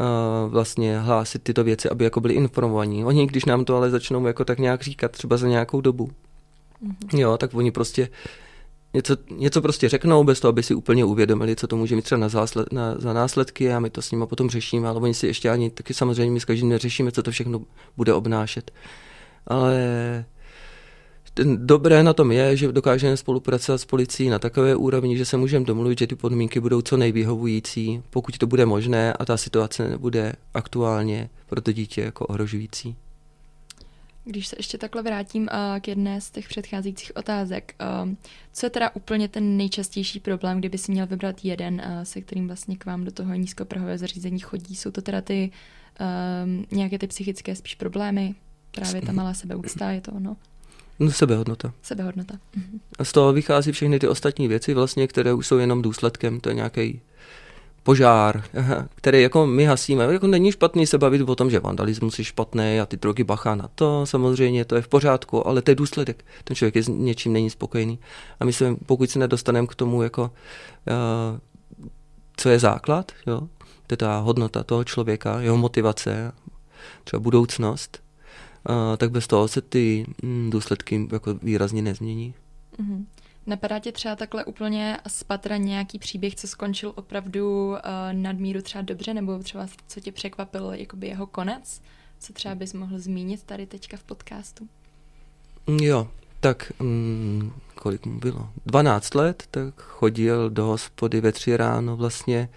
Uh, 0.00 0.52
vlastně 0.52 0.98
hlásit 0.98 1.42
tyto 1.42 1.64
věci, 1.64 1.90
aby 1.90 2.04
jako 2.04 2.20
byli 2.20 2.34
informovaní. 2.34 3.04
Oni, 3.04 3.26
když 3.26 3.44
nám 3.44 3.64
to 3.64 3.76
ale 3.76 3.90
začnou 3.90 4.26
jako 4.26 4.44
tak 4.44 4.58
nějak 4.58 4.82
říkat, 4.82 5.12
třeba 5.12 5.36
za 5.36 5.48
nějakou 5.48 5.80
dobu, 5.80 6.10
mm-hmm. 6.84 7.18
jo, 7.18 7.36
tak 7.38 7.54
oni 7.54 7.70
prostě 7.70 8.08
něco, 8.94 9.16
něco 9.30 9.62
prostě 9.62 9.88
řeknou, 9.88 10.24
bez 10.24 10.40
toho, 10.40 10.48
aby 10.48 10.62
si 10.62 10.74
úplně 10.74 11.04
uvědomili, 11.04 11.56
co 11.56 11.66
to 11.66 11.76
může 11.76 11.96
mít 11.96 12.02
třeba 12.02 12.18
na 12.18 12.28
zásled, 12.28 12.72
na, 12.72 12.94
za 12.98 13.12
následky 13.12 13.72
a 13.72 13.80
my 13.80 13.90
to 13.90 14.02
s 14.02 14.10
nimi 14.10 14.26
potom 14.26 14.50
řešíme, 14.50 14.88
ale 14.88 15.00
oni 15.00 15.14
si 15.14 15.26
ještě 15.26 15.50
ani 15.50 15.70
taky 15.70 15.94
samozřejmě 15.94 16.32
my 16.32 16.40
s 16.40 16.44
každým 16.44 16.68
neřešíme, 16.68 17.12
co 17.12 17.22
to 17.22 17.30
všechno 17.30 17.60
bude 17.96 18.14
obnášet. 18.14 18.70
Ale 19.46 19.74
ten 21.34 21.66
dobré 21.66 22.02
na 22.02 22.12
tom 22.12 22.32
je, 22.32 22.56
že 22.56 22.72
dokážeme 22.72 23.16
spolupracovat 23.16 23.78
s 23.78 23.84
policií 23.84 24.28
na 24.28 24.38
takové 24.38 24.76
úrovni, 24.76 25.16
že 25.16 25.24
se 25.24 25.36
můžeme 25.36 25.64
domluvit, 25.64 25.98
že 25.98 26.06
ty 26.06 26.16
podmínky 26.16 26.60
budou 26.60 26.82
co 26.82 26.96
nejvyhovující, 26.96 28.02
pokud 28.10 28.38
to 28.38 28.46
bude 28.46 28.66
možné 28.66 29.12
a 29.12 29.24
ta 29.24 29.36
situace 29.36 29.88
nebude 29.88 30.32
aktuálně 30.54 31.30
pro 31.46 31.60
to 31.60 31.72
dítě 31.72 32.00
jako 32.00 32.26
ohrožující. 32.26 32.96
Když 34.28 34.46
se 34.46 34.56
ještě 34.58 34.78
takhle 34.78 35.02
vrátím 35.02 35.42
uh, 35.42 35.80
k 35.80 35.88
jedné 35.88 36.20
z 36.20 36.30
těch 36.30 36.48
předcházejících 36.48 37.12
otázek, 37.14 37.74
uh, 38.04 38.14
co 38.52 38.66
je 38.66 38.70
teda 38.70 38.90
úplně 38.94 39.28
ten 39.28 39.56
nejčastější 39.56 40.20
problém, 40.20 40.58
kdyby 40.58 40.78
si 40.78 40.92
měl 40.92 41.06
vybrat 41.06 41.44
jeden, 41.44 41.74
uh, 41.74 42.02
se 42.02 42.20
kterým 42.20 42.46
vlastně 42.46 42.76
k 42.76 42.86
vám 42.86 43.04
do 43.04 43.10
toho 43.10 43.34
nízkoprahového 43.34 43.98
zařízení 43.98 44.38
chodí? 44.38 44.76
Jsou 44.76 44.90
to 44.90 45.02
teda 45.02 45.20
ty 45.20 45.50
uh, 46.00 46.76
nějaké 46.76 46.98
ty 46.98 47.06
psychické 47.06 47.56
spíš 47.56 47.74
problémy? 47.74 48.34
Právě 48.70 49.02
ta 49.02 49.12
malá 49.12 49.34
sebeúcta, 49.34 49.90
je 49.90 50.00
to 50.00 50.12
ono? 50.12 50.36
No, 50.98 51.10
sebehodnota. 51.10 51.72
Sebehodnota. 51.82 52.38
Mhm. 52.56 52.80
A 52.98 53.04
z 53.04 53.12
toho 53.12 53.32
vychází 53.32 53.72
všechny 53.72 53.98
ty 53.98 54.08
ostatní 54.08 54.48
věci, 54.48 54.74
vlastně, 54.74 55.06
které 55.08 55.32
už 55.32 55.46
jsou 55.46 55.58
jenom 55.58 55.82
důsledkem, 55.82 56.40
to 56.40 56.48
je 56.48 56.54
nějaký 56.54 57.00
požár, 57.88 58.44
který 58.94 59.22
jako 59.22 59.46
my 59.46 59.64
hasíme. 59.64 60.04
Jako 60.04 60.26
není 60.26 60.52
špatný 60.52 60.86
se 60.86 60.98
bavit 60.98 61.28
o 61.28 61.34
tom, 61.34 61.50
že 61.50 61.60
vandalismus 61.60 62.18
je 62.18 62.24
špatný 62.24 62.80
a 62.80 62.86
ty 62.86 62.96
drogy 62.96 63.24
bachá 63.24 63.54
na 63.54 63.68
to, 63.74 64.06
samozřejmě 64.06 64.64
to 64.64 64.76
je 64.76 64.82
v 64.82 64.88
pořádku, 64.88 65.46
ale 65.46 65.62
to 65.62 65.70
je 65.70 65.74
důsledek. 65.74 66.24
Ten 66.44 66.56
člověk 66.56 66.76
je 66.76 66.82
s 66.82 66.88
něčím 66.88 67.32
není 67.32 67.50
spokojený. 67.50 67.98
A 68.40 68.44
my 68.44 68.52
se, 68.52 68.76
pokud 68.86 69.10
se 69.10 69.18
nedostaneme 69.18 69.66
k 69.66 69.74
tomu, 69.74 70.02
jako, 70.02 70.22
uh, 70.22 71.38
co 72.36 72.48
je 72.48 72.58
základ, 72.58 73.12
jo, 73.26 73.40
to 73.86 73.92
je 73.92 73.96
ta 73.96 74.18
hodnota 74.18 74.64
toho 74.64 74.84
člověka, 74.84 75.40
jeho 75.40 75.56
motivace, 75.56 76.32
třeba 77.04 77.20
budoucnost, 77.20 78.02
uh, 78.68 78.96
tak 78.96 79.10
bez 79.10 79.26
toho 79.26 79.48
se 79.48 79.60
ty 79.60 80.06
mm, 80.22 80.50
důsledky 80.50 81.08
jako 81.12 81.34
výrazně 81.42 81.82
nezmění. 81.82 82.34
Mm-hmm. 82.80 83.04
Napadá 83.48 83.78
tě 83.78 83.92
třeba 83.92 84.16
takhle 84.16 84.44
úplně 84.44 84.98
z 85.06 85.24
patra 85.24 85.56
nějaký 85.56 85.98
příběh, 85.98 86.34
co 86.34 86.48
skončil 86.48 86.92
opravdu 86.96 87.68
uh, 87.68 87.76
nadmíru 88.12 88.62
třeba 88.62 88.82
dobře, 88.82 89.14
nebo 89.14 89.38
třeba 89.38 89.66
co 89.86 90.00
tě 90.00 90.12
překvapil 90.12 90.70
jakoby 90.72 91.06
jeho 91.06 91.26
konec? 91.26 91.82
Co 92.18 92.32
třeba 92.32 92.54
bys 92.54 92.72
mohl 92.72 92.98
zmínit 92.98 93.42
tady 93.42 93.66
teďka 93.66 93.96
v 93.96 94.04
podcastu? 94.04 94.68
Jo, 95.80 96.08
tak 96.40 96.72
um, 96.80 97.52
kolik 97.74 98.06
mu 98.06 98.18
bylo? 98.18 98.48
12 98.66 99.14
let, 99.14 99.42
tak 99.50 99.74
chodil 99.78 100.50
do 100.50 100.64
hospody 100.64 101.20
ve 101.20 101.32
tři 101.32 101.56
ráno 101.56 101.96
vlastně 101.96 102.48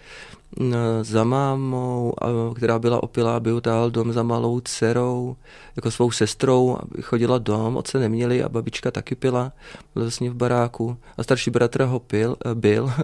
za 1.02 1.24
mámou, 1.24 2.14
která 2.56 2.80
byla 2.80 3.04
opilá, 3.04 3.36
aby 3.36 3.54
utáhl 3.54 3.92
dom 3.92 4.14
za 4.14 4.24
malou 4.24 4.60
dcerou, 4.60 5.36
jako 5.76 5.92
svou 5.92 6.12
sestrou, 6.12 6.78
aby 6.80 7.02
chodila 7.02 7.38
dom, 7.38 7.78
otce 7.78 8.00
neměli 8.00 8.44
a 8.44 8.50
babička 8.50 8.92
taky 8.92 9.16
pila, 9.16 9.52
vlastně 9.96 10.30
v 10.30 10.34
baráku 10.34 10.98
a 11.18 11.24
starší 11.24 11.52
bratr 11.52 11.84
ho 11.84 12.00
pil, 12.00 12.36
eh, 12.46 12.56
byl. 12.56 12.92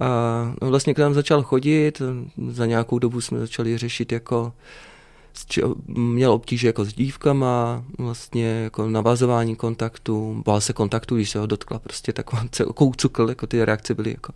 A 0.00 0.54
vlastně 0.60 0.94
k 0.94 0.98
nám 0.98 1.14
začal 1.14 1.42
chodit, 1.42 2.02
za 2.48 2.66
nějakou 2.66 2.98
dobu 2.98 3.20
jsme 3.20 3.38
začali 3.38 3.78
řešit 3.78 4.12
jako 4.12 4.52
měl 5.86 6.32
obtíže 6.32 6.66
jako 6.66 6.84
s 6.84 6.92
dívkama, 6.92 7.84
vlastně 7.98 8.46
jako 8.46 8.88
navazování 8.88 9.56
kontaktu, 9.56 10.42
bál 10.46 10.60
se 10.60 10.72
kontaktu, 10.72 11.16
když 11.16 11.30
se 11.30 11.38
ho 11.38 11.46
dotkla 11.46 11.78
prostě 11.78 12.12
taková 12.12 12.42
koucukl, 12.74 13.28
jako 13.28 13.46
ty 13.46 13.64
reakce 13.64 13.94
byly 13.94 14.10
jako 14.10 14.32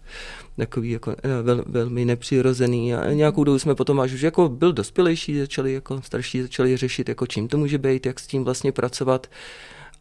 takový 0.56 0.90
jako 0.90 1.10
eh, 1.10 1.42
vel, 1.42 1.64
velmi 1.66 2.04
nepřirozený 2.04 2.94
a 2.94 3.12
nějakou 3.12 3.44
dobu 3.44 3.58
jsme 3.58 3.74
potom 3.74 4.00
až 4.00 4.12
už 4.12 4.20
jako 4.20 4.48
byl 4.48 4.72
dospělejší, 4.72 5.38
začali 5.38 5.72
jako 5.72 6.02
starší 6.02 6.42
začali 6.42 6.76
řešit, 6.76 7.08
jako 7.08 7.26
čím 7.26 7.48
to 7.48 7.58
může 7.58 7.78
být, 7.78 8.06
jak 8.06 8.20
s 8.20 8.26
tím 8.26 8.44
vlastně 8.44 8.72
pracovat. 8.72 9.26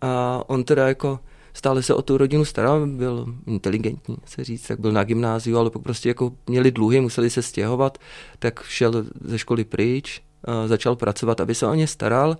A 0.01 0.43
on 0.47 0.63
teda 0.63 0.87
jako 0.87 1.19
stále 1.53 1.83
se 1.83 1.93
o 1.93 2.01
tu 2.01 2.17
rodinu 2.17 2.45
staral, 2.45 2.87
byl 2.87 3.25
inteligentní, 3.47 4.17
se 4.25 4.43
říct, 4.43 4.67
tak 4.67 4.79
byl 4.79 4.91
na 4.91 5.03
gymnáziu, 5.03 5.57
ale 5.57 5.69
prostě 5.69 6.09
jako 6.09 6.33
měli 6.47 6.71
dluhy, 6.71 7.01
museli 7.01 7.29
se 7.29 7.41
stěhovat, 7.41 7.97
tak 8.39 8.63
šel 8.63 9.05
ze 9.21 9.39
školy 9.39 9.63
pryč, 9.63 10.21
začal 10.65 10.95
pracovat, 10.95 11.41
aby 11.41 11.55
se 11.55 11.67
o 11.67 11.73
ně 11.73 11.87
staral. 11.87 12.37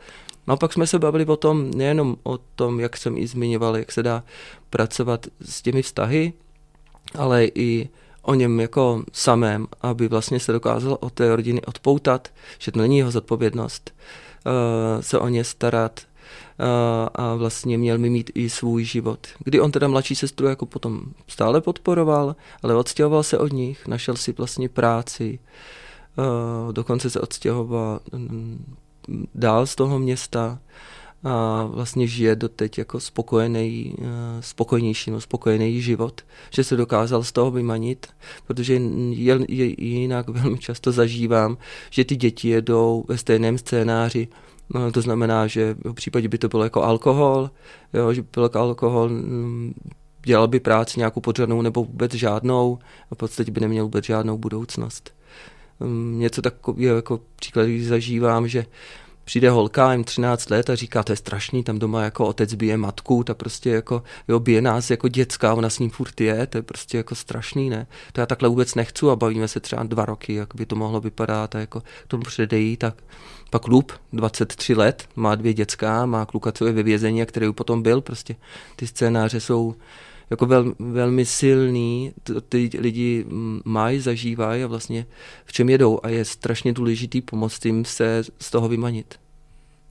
No 0.48 0.54
a 0.54 0.58
pak 0.58 0.74
jsme 0.74 0.88
se 0.88 1.00
bavili 1.00 1.26
o 1.26 1.36
tom, 1.36 1.72
nejenom 1.72 2.16
o 2.24 2.38
tom, 2.38 2.80
jak 2.80 2.98
jsem 2.98 3.18
i 3.18 3.28
zmiňoval, 3.28 3.78
jak 3.78 3.92
se 3.92 4.04
dá 4.04 4.24
pracovat 4.70 5.28
s 5.42 5.62
těmi 5.62 5.82
vztahy, 5.82 6.34
ale 7.16 7.46
i 7.46 7.90
o 8.22 8.34
něm 8.34 8.60
jako 8.60 9.04
samém, 9.14 9.68
aby 9.82 10.08
vlastně 10.08 10.40
se 10.40 10.52
dokázal 10.52 10.98
o 11.00 11.10
té 11.10 11.36
rodiny 11.36 11.62
odpoutat, 11.62 12.28
že 12.60 12.72
to 12.72 12.80
není 12.80 12.98
jeho 12.98 13.12
zodpovědnost 13.12 13.92
uh, 14.46 15.02
se 15.02 15.20
o 15.20 15.28
ně 15.28 15.44
starat 15.44 16.00
uh, 16.00 16.66
a 17.16 17.36
vlastně 17.36 17.78
měl 17.78 17.98
mi 17.98 18.10
mít 18.10 18.32
i 18.36 18.50
svůj 18.50 18.84
život. 18.84 19.28
Kdy 19.44 19.62
on 19.62 19.72
teda 19.72 19.88
mladší 19.88 20.16
sestru 20.16 20.48
jako 20.48 20.66
potom 20.66 21.02
stále 21.28 21.62
podporoval, 21.62 22.36
ale 22.64 22.76
odstěhoval 22.76 23.24
se 23.24 23.38
od 23.38 23.54
nich, 23.54 23.88
našel 23.88 24.16
si 24.16 24.34
vlastně 24.34 24.70
práci, 24.70 25.40
dokonce 26.72 27.10
se 27.10 27.22
odstěhoval 27.22 28.00
mm, 28.14 28.76
dál 29.36 29.66
z 29.66 29.76
toho 29.76 30.00
města 30.00 30.60
a 31.24 31.64
vlastně 31.66 32.08
žije 32.08 32.36
doteď 32.36 32.78
jako 32.78 33.00
spokojený, 33.00 33.96
uh, 33.98 34.06
spokojnější, 34.40 35.12
no, 35.12 35.22
spokojený 35.22 35.82
život, 35.82 36.22
že 36.52 36.64
se 36.64 36.76
dokázal 36.76 37.24
z 37.24 37.32
toho 37.32 37.52
vymanit, 37.52 38.08
protože 38.48 38.74
je, 39.10 39.40
je, 39.48 39.84
jinak 39.86 40.30
velmi 40.30 40.58
často 40.58 40.92
zažívám, 40.92 41.58
že 41.90 42.06
ty 42.06 42.16
děti 42.16 42.50
jedou 42.50 43.06
ve 43.08 43.18
stejném 43.18 43.58
scénáři, 43.58 44.28
No, 44.74 44.92
to 44.92 45.02
znamená, 45.02 45.48
že 45.48 45.76
v 45.84 45.94
případě 45.94 46.28
by 46.28 46.38
to 46.38 46.48
bylo 46.48 46.64
jako 46.64 46.84
alkohol, 46.84 47.50
jo, 47.94 48.14
že 48.14 48.22
by 48.22 48.28
byl 48.34 48.44
jako 48.44 48.60
alkohol, 48.60 49.10
mm, 49.10 49.74
dělal 50.26 50.48
by 50.48 50.60
práci 50.60 51.00
nějakou 51.00 51.22
podřadnou 51.22 51.62
nebo 51.62 51.84
vůbec 51.84 52.14
žádnou 52.14 52.80
a 53.12 53.16
v 53.16 53.18
podstatě 53.18 53.52
by 53.52 53.62
neměl 53.62 53.84
vůbec 53.84 54.06
žádnou 54.06 54.38
budoucnost. 54.38 55.17
Mm, 55.80 56.20
něco 56.20 56.42
takového 56.42 56.96
jako 56.96 57.20
příklad, 57.36 57.64
když 57.66 57.88
zažívám, 57.88 58.48
že 58.48 58.66
přijde 59.28 59.50
holka, 59.50 59.94
jim 59.94 60.04
13 60.04 60.50
let 60.50 60.70
a 60.70 60.76
říká, 60.76 61.04
to 61.04 61.12
je 61.12 61.16
strašný, 61.16 61.64
tam 61.64 61.80
doma 61.80 62.04
jako 62.04 62.28
otec 62.28 62.54
bije 62.54 62.78
matku, 62.78 63.24
ta 63.24 63.34
prostě 63.34 63.70
jako, 63.70 64.04
jo, 64.28 64.40
bije 64.40 64.62
nás 64.62 64.90
jako 64.90 65.08
dětská, 65.08 65.54
ona 65.54 65.70
s 65.70 65.80
ním 65.80 65.90
furt 65.90 66.22
je, 66.22 66.48
to 66.48 66.58
je 66.58 66.62
prostě 66.62 66.98
jako 66.98 67.16
strašný, 67.16 67.70
ne? 67.70 67.88
To 68.14 68.22
já 68.22 68.26
takhle 68.26 68.50
vůbec 68.50 68.76
nechci 68.76 69.06
a 69.06 69.16
bavíme 69.16 69.48
se 69.48 69.60
třeba 69.60 69.84
dva 69.84 70.06
roky, 70.06 70.34
jak 70.34 70.56
by 70.56 70.66
to 70.66 70.76
mohlo 70.76 71.02
vypadat 71.02 71.56
a 71.56 71.60
jako 71.60 71.84
tomu 72.08 72.24
předejí, 72.24 72.78
tak 72.78 73.04
pak 73.50 73.68
Lup, 73.68 73.92
23 74.14 74.74
let, 74.74 75.10
má 75.16 75.36
dvě 75.36 75.54
dětská, 75.54 76.06
má 76.06 76.26
kluka, 76.26 76.52
co 76.52 76.66
je 76.66 76.74
ve 76.74 76.84
vězení 76.84 77.22
a 77.22 77.26
který 77.26 77.54
potom 77.54 77.82
byl, 77.82 78.02
prostě 78.02 78.36
ty 78.76 78.88
scénáře 78.88 79.40
jsou 79.40 79.76
jako 80.30 80.46
vel, 80.46 80.74
velmi 80.80 81.26
silný, 81.26 82.14
ty 82.50 82.70
lidi 82.80 83.26
mají, 83.66 84.00
zažívají 84.00 84.64
a 84.64 84.68
vlastně 84.68 85.06
v 85.46 85.54
čem 85.54 85.70
jedou. 85.70 86.00
A 86.04 86.10
je 86.10 86.26
strašně 86.26 86.74
důležitý 86.74 87.22
pomoct 87.22 87.66
jim 87.66 87.86
se 87.86 88.24
z 88.40 88.52
toho 88.52 88.70
vymanit. 88.70 89.16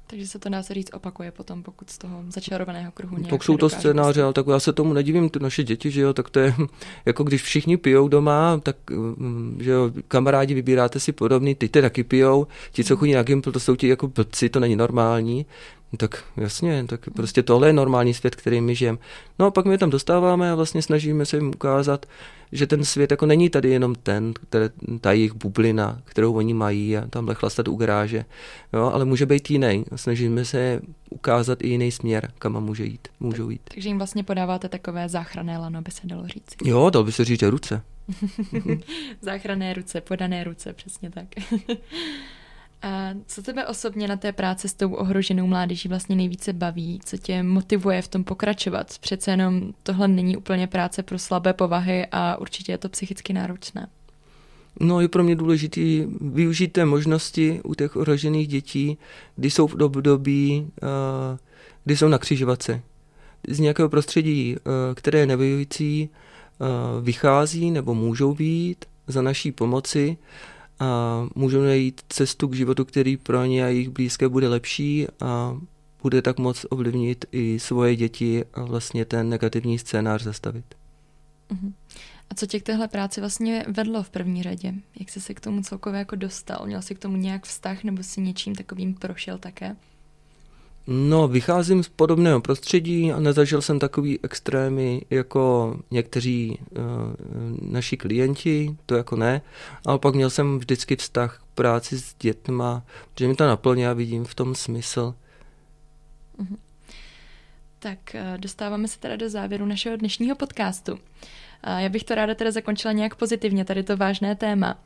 Takže 0.08 0.26
se 0.26 0.38
to 0.38 0.48
dá 0.48 0.62
se 0.62 0.74
říct 0.74 0.90
opakuje 0.94 1.30
potom, 1.30 1.62
pokud 1.62 1.90
z 1.90 1.98
toho 1.98 2.24
začarovaného 2.28 2.92
kruhu 2.92 3.16
nějak 3.16 3.30
Pokud 3.30 3.44
jsou 3.44 3.56
to 3.56 3.68
scénáře, 3.68 4.22
ale 4.22 4.32
tak 4.32 4.46
já 4.46 4.60
se 4.60 4.72
tomu 4.72 4.92
nedivím, 4.92 5.28
ty 5.28 5.38
naše 5.38 5.64
děti, 5.64 5.90
že 5.90 6.00
jo, 6.00 6.12
tak 6.12 6.30
to 6.30 6.40
je 6.40 6.54
jako 7.06 7.24
když 7.24 7.42
všichni 7.42 7.76
pijou 7.76 8.08
doma, 8.08 8.60
tak 8.62 8.76
mm, 8.90 9.58
že 9.60 9.70
jo, 9.70 9.90
kamarádi 10.08 10.54
vybíráte 10.54 11.00
si 11.00 11.12
podobný, 11.12 11.54
ty 11.54 11.68
ty 11.68 11.82
taky 11.82 12.04
pijou, 12.04 12.46
ti, 12.72 12.84
co 12.84 12.96
chodí 12.96 13.12
na 13.12 13.22
Gimpl, 13.22 13.52
to 13.52 13.60
jsou 13.60 13.76
ti 13.76 13.88
jako 13.88 14.08
blbci, 14.08 14.48
to 14.48 14.60
není 14.60 14.76
normální, 14.76 15.46
tak 15.96 16.24
jasně, 16.36 16.84
tak 16.84 17.00
prostě 17.14 17.42
tohle 17.42 17.68
je 17.68 17.72
normální 17.72 18.14
svět, 18.14 18.36
který 18.36 18.60
my 18.60 18.74
žijeme. 18.74 18.98
No 19.38 19.46
a 19.46 19.50
pak 19.50 19.66
my 19.66 19.78
tam 19.78 19.90
dostáváme 19.90 20.50
a 20.50 20.54
vlastně 20.54 20.82
snažíme 20.82 21.26
se 21.26 21.36
jim 21.36 21.48
ukázat, 21.48 22.06
že 22.52 22.66
ten 22.66 22.84
svět 22.84 23.10
jako 23.10 23.26
není 23.26 23.50
tady 23.50 23.70
jenom 23.70 23.94
ten, 23.94 24.32
které, 24.32 24.70
ta 25.00 25.12
jejich 25.12 25.34
bublina, 25.34 26.00
kterou 26.04 26.34
oni 26.34 26.54
mají 26.54 26.96
a 26.96 27.06
tamhle 27.06 27.34
chlastat 27.34 27.68
u 27.68 27.76
garáže, 27.76 28.24
jo, 28.72 28.90
ale 28.94 29.04
může 29.04 29.26
být 29.26 29.50
jiný. 29.50 29.84
Snažíme 29.96 30.44
se 30.44 30.80
ukázat 31.10 31.58
i 31.62 31.68
jiný 31.68 31.92
směr, 31.92 32.30
kam 32.38 32.64
může 32.64 32.84
jít, 32.84 33.08
můžou 33.20 33.50
jít. 33.50 33.60
Takže 33.74 33.88
jim 33.88 33.98
vlastně 33.98 34.24
podáváte 34.24 34.68
takové 34.68 35.08
záchranné 35.08 35.58
lano, 35.58 35.82
by 35.82 35.90
se 35.90 36.06
dalo 36.06 36.28
říct. 36.28 36.54
Jo, 36.64 36.90
dal 36.90 37.04
by 37.04 37.12
se 37.12 37.24
říct, 37.24 37.40
že 37.40 37.50
ruce. 37.50 37.82
záchranné 39.20 39.74
ruce, 39.74 40.00
podané 40.00 40.44
ruce, 40.44 40.72
přesně 40.72 41.10
tak. 41.10 41.26
A 42.86 43.14
co 43.26 43.42
tebe 43.42 43.66
osobně 43.66 44.08
na 44.08 44.16
té 44.16 44.32
práci 44.32 44.68
s 44.68 44.74
tou 44.74 44.94
ohroženou 44.94 45.46
mládeží 45.46 45.88
vlastně 45.88 46.16
nejvíce 46.16 46.52
baví? 46.52 47.00
Co 47.04 47.16
tě 47.16 47.42
motivuje 47.42 48.02
v 48.02 48.08
tom 48.08 48.24
pokračovat? 48.24 48.98
Přece 49.00 49.30
jenom 49.30 49.72
tohle 49.82 50.08
není 50.08 50.36
úplně 50.36 50.66
práce 50.66 51.02
pro 51.02 51.18
slabé 51.18 51.52
povahy 51.52 52.06
a 52.12 52.36
určitě 52.36 52.72
je 52.72 52.78
to 52.78 52.88
psychicky 52.88 53.32
náročné. 53.32 53.88
No 54.80 55.00
je 55.00 55.08
pro 55.08 55.24
mě 55.24 55.36
důležité 55.36 55.80
využít 56.20 56.72
té 56.72 56.84
možnosti 56.84 57.60
u 57.64 57.74
těch 57.74 57.96
ohrožených 57.96 58.48
dětí, 58.48 58.98
kdy 59.36 59.50
jsou 59.50 59.66
v 59.66 59.82
období, 59.82 60.70
kdy 61.84 61.96
jsou 61.96 62.08
na 62.08 62.18
křižovatce. 62.18 62.82
Z 63.48 63.58
nějakého 63.58 63.88
prostředí, 63.88 64.56
které 64.94 65.18
je 65.18 65.26
nevyující, 65.26 66.08
vychází 67.02 67.70
nebo 67.70 67.94
můžou 67.94 68.34
být 68.34 68.84
za 69.06 69.22
naší 69.22 69.52
pomoci 69.52 70.16
a 70.78 71.22
můžou 71.34 71.60
najít 71.60 72.00
cestu 72.08 72.48
k 72.48 72.54
životu, 72.54 72.84
který 72.84 73.16
pro 73.16 73.44
ně 73.44 73.64
a 73.64 73.68
jejich 73.68 73.88
blízké 73.88 74.28
bude 74.28 74.48
lepší 74.48 75.06
a 75.20 75.60
bude 76.02 76.22
tak 76.22 76.38
moc 76.38 76.66
ovlivnit 76.70 77.24
i 77.32 77.60
svoje 77.60 77.96
děti 77.96 78.44
a 78.54 78.64
vlastně 78.64 79.04
ten 79.04 79.28
negativní 79.28 79.78
scénář 79.78 80.22
zastavit. 80.22 80.64
Uh-huh. 81.50 81.72
A 82.30 82.34
co 82.34 82.46
tě 82.46 82.60
k 82.60 82.62
téhle 82.62 82.88
práci 82.88 83.20
vlastně 83.20 83.64
vedlo 83.68 84.02
v 84.02 84.10
první 84.10 84.42
řadě? 84.42 84.74
Jak 85.00 85.10
jsi 85.10 85.20
se 85.20 85.34
k 85.34 85.40
tomu 85.40 85.62
celkově 85.62 85.98
jako 85.98 86.16
dostal? 86.16 86.66
Měl 86.66 86.82
jsi 86.82 86.94
k 86.94 86.98
tomu 86.98 87.16
nějak 87.16 87.46
vztah 87.46 87.84
nebo 87.84 88.02
si 88.02 88.20
něčím 88.20 88.54
takovým 88.54 88.94
prošel 88.94 89.38
také? 89.38 89.76
No, 90.86 91.28
vycházím 91.28 91.82
z 91.82 91.88
podobného 91.88 92.40
prostředí 92.40 93.12
a 93.12 93.20
nezažil 93.20 93.62
jsem 93.62 93.78
takový 93.78 94.18
extrémy 94.22 95.02
jako 95.10 95.76
někteří 95.90 96.58
uh, 96.70 96.84
naši 97.72 97.96
klienti, 97.96 98.76
to 98.86 98.94
jako 98.94 99.16
ne, 99.16 99.42
ale 99.86 99.98
pak 99.98 100.14
měl 100.14 100.30
jsem 100.30 100.58
vždycky 100.58 100.96
vztah 100.96 101.38
k 101.38 101.54
práci 101.54 101.98
s 101.98 102.14
dětma, 102.14 102.82
že 103.18 103.28
mi 103.28 103.34
to 103.34 103.46
naplně 103.46 103.88
a 103.88 103.92
vidím 103.92 104.24
v 104.24 104.34
tom 104.34 104.54
smysl. 104.54 105.14
Uh-huh. 106.38 106.56
Tak 107.78 107.98
uh, 108.14 108.38
dostáváme 108.38 108.88
se 108.88 109.00
teda 109.00 109.16
do 109.16 109.30
závěru 109.30 109.66
našeho 109.66 109.96
dnešního 109.96 110.36
podcastu. 110.36 110.98
A 111.62 111.80
já 111.80 111.88
bych 111.88 112.04
to 112.04 112.14
ráda 112.14 112.34
teda 112.34 112.50
zakončila 112.50 112.92
nějak 112.92 113.14
pozitivně, 113.14 113.64
tady 113.64 113.82
to 113.82 113.96
vážné 113.96 114.36
téma. 114.36 114.78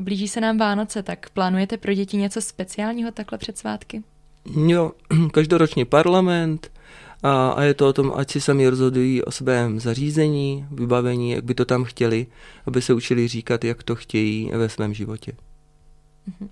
Blíží 0.00 0.28
se 0.28 0.40
nám 0.40 0.58
Vánoce, 0.58 1.02
tak 1.02 1.30
plánujete 1.30 1.76
pro 1.76 1.94
děti 1.94 2.16
něco 2.16 2.40
speciálního 2.40 3.10
takhle 3.10 3.38
před 3.38 3.58
svátky? 3.58 4.02
Jo, 4.46 4.92
každoročně 5.32 5.84
parlament 5.84 6.72
a, 7.22 7.50
a 7.50 7.62
je 7.62 7.74
to 7.74 7.88
o 7.88 7.92
tom, 7.92 8.12
ať 8.16 8.30
si 8.30 8.40
sami 8.40 8.68
rozhodují 8.68 9.22
o 9.22 9.30
svém 9.30 9.80
zařízení, 9.80 10.66
vybavení, 10.70 11.30
jak 11.30 11.44
by 11.44 11.54
to 11.54 11.64
tam 11.64 11.84
chtěli, 11.84 12.26
aby 12.66 12.82
se 12.82 12.94
učili 12.94 13.28
říkat, 13.28 13.64
jak 13.64 13.82
to 13.82 13.94
chtějí 13.94 14.50
ve 14.54 14.68
svém 14.68 14.94
životě. 14.94 15.32
Mhm. 16.26 16.50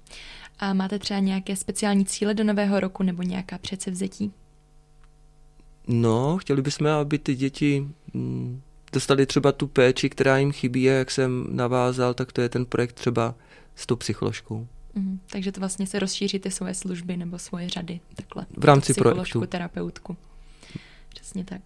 A 0.58 0.72
máte 0.72 0.98
třeba 0.98 1.20
nějaké 1.20 1.56
speciální 1.56 2.04
cíle 2.04 2.34
do 2.34 2.44
nového 2.44 2.80
roku 2.80 3.02
nebo 3.02 3.22
nějaká 3.22 3.58
předsevzetí? 3.58 4.32
No, 5.86 6.38
chtěli 6.38 6.62
bychom, 6.62 6.86
aby 6.86 7.18
ty 7.18 7.34
děti 7.34 7.86
mm, 8.14 8.60
dostali 8.92 9.26
třeba 9.26 9.52
tu 9.52 9.66
péči, 9.66 10.10
která 10.10 10.38
jim 10.38 10.52
chybí 10.52 10.90
a 10.90 10.92
jak 10.92 11.10
jsem 11.10 11.46
navázal, 11.50 12.14
tak 12.14 12.32
to 12.32 12.40
je 12.40 12.48
ten 12.48 12.66
projekt 12.66 12.92
třeba 12.92 13.34
s 13.74 13.86
tou 13.86 13.96
psycholožkou. 13.96 14.66
Mm, 14.94 15.20
takže 15.30 15.52
to 15.52 15.60
vlastně 15.60 15.86
se 15.86 15.98
rozšíří 15.98 16.38
ty 16.38 16.50
svoje 16.50 16.74
služby 16.74 17.16
nebo 17.16 17.38
svoje 17.38 17.68
řady 17.68 18.00
takhle. 18.16 18.46
V 18.56 18.64
rámci 18.64 18.94
projektu. 18.94 19.46
terapeutku. 19.46 20.16
Přesně 21.08 21.44
tak. 21.44 21.60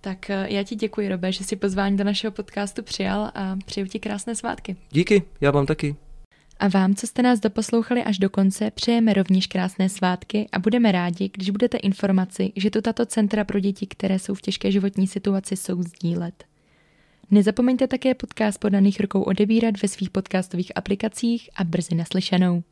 Tak 0.00 0.30
eh, 0.30 0.46
já 0.48 0.62
ti 0.62 0.76
děkuji, 0.76 1.08
Robe, 1.08 1.32
že 1.32 1.44
jsi 1.44 1.56
pozvání 1.56 1.96
do 1.96 2.04
našeho 2.04 2.30
podcastu 2.30 2.82
přijal 2.82 3.30
a 3.34 3.56
přeju 3.66 3.86
ti 3.86 4.00
krásné 4.00 4.34
svátky. 4.34 4.76
Díky, 4.90 5.22
já 5.40 5.50
vám 5.50 5.66
taky. 5.66 5.96
A 6.58 6.68
vám, 6.68 6.94
co 6.94 7.06
jste 7.06 7.22
nás 7.22 7.40
doposlouchali 7.40 8.04
až 8.04 8.18
do 8.18 8.30
konce, 8.30 8.70
přejeme 8.70 9.14
rovněž 9.14 9.46
krásné 9.46 9.88
svátky 9.88 10.48
a 10.52 10.58
budeme 10.58 10.92
rádi, 10.92 11.30
když 11.34 11.50
budete 11.50 11.76
informaci, 11.76 12.52
že 12.56 12.70
tu 12.70 12.80
tato 12.80 13.06
centra 13.06 13.44
pro 13.44 13.60
děti, 13.60 13.86
které 13.86 14.18
jsou 14.18 14.34
v 14.34 14.40
těžké 14.40 14.72
životní 14.72 15.06
situaci, 15.06 15.56
jsou 15.56 15.82
sdílet. 15.82 16.44
Nezapomeňte 17.30 17.86
také 17.86 18.18
podcast 18.18 18.58
podaných 18.58 19.06
rukou 19.06 19.22
odebírat 19.22 19.78
ve 19.78 19.88
svých 19.88 20.10
podcastových 20.10 20.74
aplikacích 20.74 21.50
a 21.54 21.64
brzy 21.64 21.94
naslyšenou. 21.94 22.62